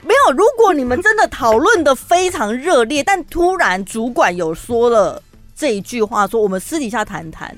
[0.03, 5.21] 没有，如果你们真的讨论的非常热烈，但突然主管有说了
[5.55, 7.55] 这一句话，说我们私底下谈谈。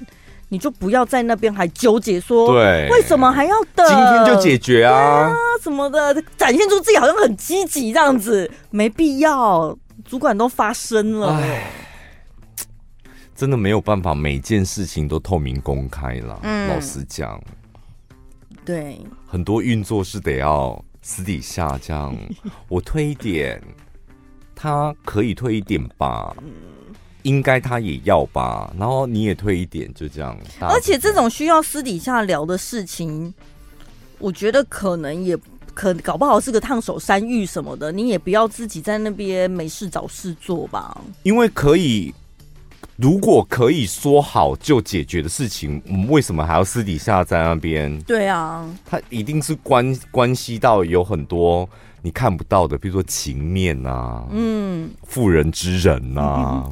[0.54, 3.88] 你就不要在那边还纠结说，对，为什么还要等？
[3.88, 9.76] 今天就解决啊，啊，什么的，展现出自己好像很积极这样子，没必要。
[10.06, 11.72] 主管都发声了，哎，
[13.36, 16.40] 真的没有办法，每件事情都透明公开了。
[16.44, 17.42] 嗯，老实讲，
[18.64, 22.16] 对，很多运作是得要私底下这样。
[22.68, 23.60] 我退一点，
[24.54, 26.36] 他可以退一点吧。
[27.24, 30.38] 应该他也要吧，然后你也退一点，就这样。
[30.60, 33.34] 而且这种需要私底下聊的事情，
[34.20, 35.38] 我觉得可能也
[35.74, 40.96] 可搞不好是个烫手山芋什么的，你也不要自己在那边没事找事做吧。
[41.24, 42.14] 因为可以，
[42.96, 48.00] 如果可以说好就解决的事情，我们为什么还要私底下在那边？
[48.04, 51.68] 对啊，他一定是关关系到有很多。
[52.06, 56.70] 你看不到的，比如说情面啊，嗯，妇人之仁呐、啊，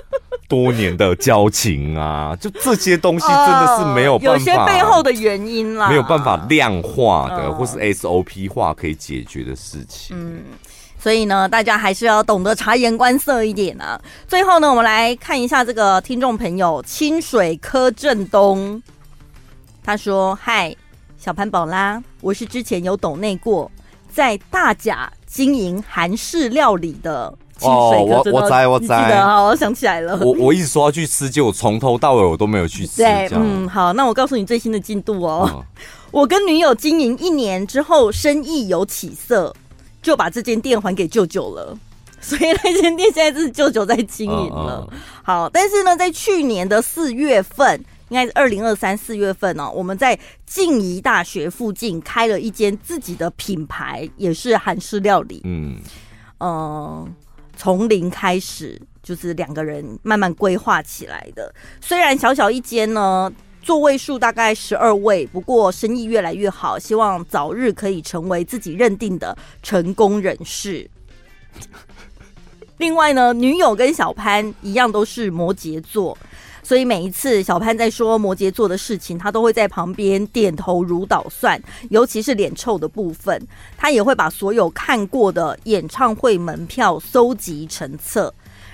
[0.48, 10.16] 多年的交情啊，就这些东西真的是没有办法，有些背后的原因啦，没有办法量化的，嗯、或是 SOP 化可以解决的事情。
[10.18, 10.44] 嗯，
[10.98, 14.00] 所以呢，大家还是要懂得察言观色一点啊。
[14.26, 18.82] 最后呢，我们来看一下这个听众朋友清水柯震东，
[19.84, 20.74] 他说：“嗨，
[21.18, 23.70] 小潘宝拉，我是之前有抖内过。”
[24.20, 30.14] 在大甲经营韩式料理的我我在我在，好，我想起来了。
[30.18, 32.98] 我我一直说要去吃，结果从头到尾我都没有去吃。
[32.98, 35.48] 对，嗯，好，那我告诉你最新的进度哦。
[35.50, 35.64] 嗯、
[36.10, 39.54] 我跟女友经营一年之后，生意有起色，
[40.02, 41.74] 就把这间店还给舅舅了。
[42.20, 44.86] 所以那间店现在是舅舅在经营了。
[44.90, 47.82] 嗯嗯、好，但是呢，在去年的四月份。
[48.10, 55.40] 应该是二零二三四月份哦，我们在静宜大学附近开了一间自己的品牌，也是韩式料理。
[55.44, 55.78] 嗯，
[56.38, 57.08] 呃，
[57.56, 58.78] 从零开始。
[59.02, 61.52] 就是两个人慢慢规划起来的。
[61.80, 63.32] 虽然小小一间呢，
[63.62, 70.88] 座位数大概十二位，不过生意越来越好，希望早日可以成为自己认定的成功人士。
[72.76, 76.16] 另外呢，女友跟小潘一样都是摩羯座。
[76.70, 83.44] 所以每一次小潘在说摩羯座的事情，他都会在旁边点头如捣蒜，尤其是脸臭的部分，
[83.76, 88.32] 他也会把所有看过的演唱会门票搜集成册。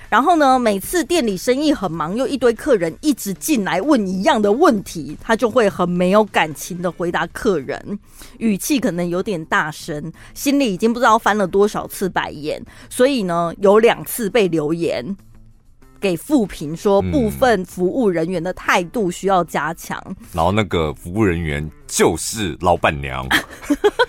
[0.09, 7.97] 然后呢，每次店里生意很忙，又一堆客人一直进来问一样的问题，他就会很没有感情的回答客人，
[8.37, 12.63] 语气可能有点大声，心里已经不知道翻了多少次白眼。
[12.91, 15.17] 所以呢，有两次被留言。
[15.99, 23.27] 给负评说部分服务人员的态度需要加强，嗯，然后那个服务人员就是老板娘，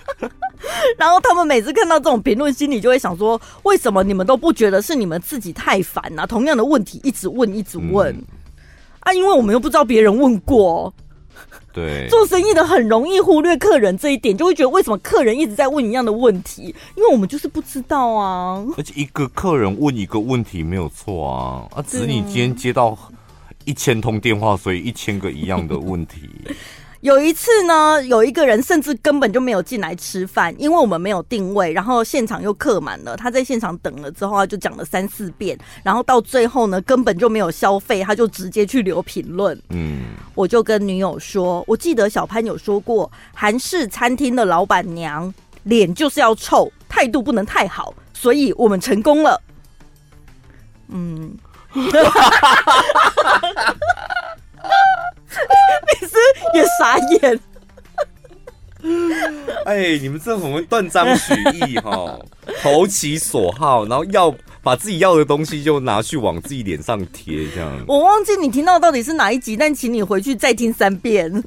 [0.97, 6.25] 然后他们每次看到这种评论，心里就会想说：为什么你们都不觉得是你们自己太烦啊？
[6.25, 8.23] 同样的问题一直问一直问，嗯、
[9.01, 10.93] 啊，因为我们又不知道别人问过。
[11.71, 16.73] 对，做生意的很容易忽略客人这一点，就会觉得为什么客人一直在问一样的问题？
[16.95, 18.65] 因为我们就是不知道啊。
[18.77, 22.97] 而且一个客人问一个问题没有错啊， 啊，只是你今天接到
[23.65, 26.29] 一千通电话，所以一千个一样的问题。
[27.01, 33.15] 有一次呢，有一个人甚至根本就没有进来吃饭，因为我们没有定位，然后现场又客满了。
[33.15, 39.57] 他在现场等了之后，他就讲了三四遍，然后到最后呢，根本就没有消费，他就直接去留评论。
[39.69, 45.33] 嗯，我就跟女友说，我记得小潘有说过，韩式餐厅的老板娘
[45.63, 49.41] 脸就是要臭，态度不能太好，所以我们成功了。
[50.89, 51.37] 嗯。
[56.01, 56.15] 你是
[56.53, 57.39] 也傻眼？
[59.65, 62.17] 哎，你们这很会断章取义哈，
[62.63, 64.33] 投其所好，然后要
[64.63, 67.69] 把自己要的东西就拿去往自己脸上贴，这样。
[67.87, 71.43] 我忘记你听到到底是哪一集，但请你回去再听三遍。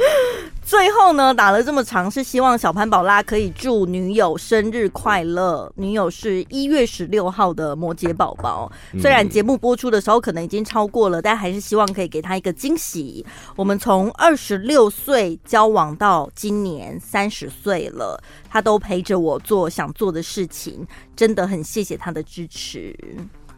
[0.64, 5.72] 最后呢，打了这么长，是希望小潘宝拉可以祝女友生日快乐。
[5.76, 8.70] 女友是一月十六号的摩羯宝宝，
[9.00, 13.24] 虽然节目播出的时候可能已经超过了，但还是希望可以给她一个惊喜。
[13.54, 18.20] 我们从二十六岁交往到今年三十岁了，
[18.50, 20.84] 她都陪着我做想做的事情，
[21.14, 22.94] 真的很谢谢她的支持。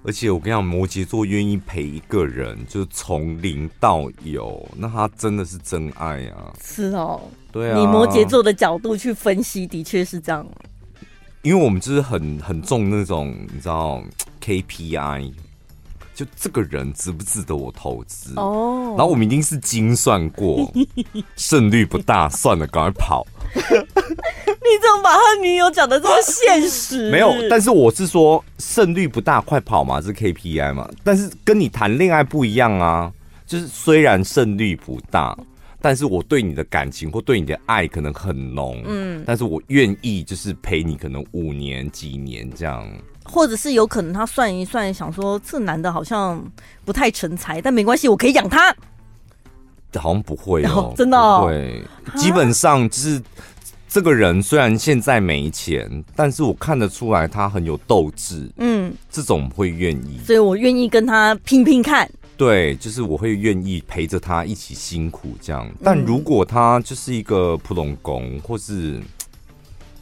[0.05, 6.55] 而且我跟你讲，摩羯座愿意陪一个人，就是从零到有，那他真的是真爱啊！
[6.63, 7.21] 是哦，
[7.51, 10.47] 对啊，你摩羯座的角度去分析，的确是这样。
[11.43, 14.03] 因为我们就是很很重那种，你知道
[14.43, 15.33] KPI，
[16.15, 18.95] 就这个人值不值得我投资哦。
[18.97, 20.73] 然后我们一定是精算过，
[21.37, 23.27] 胜率不大，算了，赶快跑。
[25.09, 27.11] 把他女友讲的这么现实？
[27.11, 30.87] 没有，但是我是说胜率不大，快跑嘛，是 KPI 嘛。
[31.03, 33.11] 但是跟你谈恋爱不一样啊，
[33.47, 35.35] 就是虽然胜率不大，
[35.81, 42.87] 但是我对你的感情或对你的爱可能很浓，嗯，但是我愿意就是陪你可能五年几年这样，
[43.25, 46.39] 或者是有可能他算一算，想说这男的好像
[46.85, 48.77] 不太成才，但没关系，我可以养他。
[49.99, 51.83] 好像不会哦，真的哦，对，
[52.15, 53.23] 基本上就是。
[53.89, 58.47] 这个人虽然现在没钱，但是我看得出来他很有斗志。
[58.59, 62.09] 嗯，这种会愿意，所以我愿意跟他拼拼看。
[62.37, 65.69] 对，就是我会愿意陪着他一起辛苦这样。
[65.83, 69.01] 但如果他就是一个普通工，或是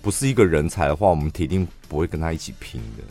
[0.03, 3.05] 不是一个人才的话，我们铁定不会跟他一起拼的。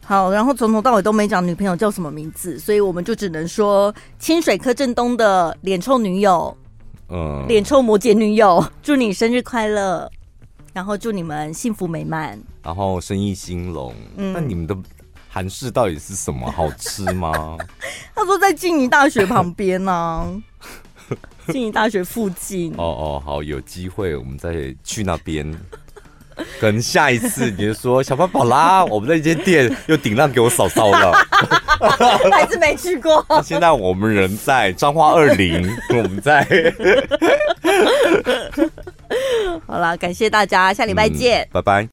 [0.00, 6.56] 好，然后从头到尾都没讲女朋友叫什么名字，所以我们就只能说清水柯震东的脸臭女友。
[7.08, 10.10] 嗯，脸臭摩羯女友， 祝你生日快乐，
[10.72, 13.94] 然后祝你们幸福美满，然后生意兴隆。
[14.16, 14.76] 嗯，那你们的
[15.28, 16.50] 韩式到底是什么？
[16.50, 17.56] 好吃吗？
[18.14, 20.26] 他说在静宜大学旁边呢、啊，
[21.52, 22.72] 静宜大学附近。
[22.72, 25.48] 哦哦，好，有机会我们再去那边。
[26.60, 31.12] 可能下一次你就说小潘宝啦，我们那间店又顶让给我嫂嫂了，
[32.30, 33.24] 还是没去过。
[33.42, 36.46] 现在我们人在彰化二零，我们在。
[39.66, 41.84] 好了，感谢大家，下礼拜见，拜拜。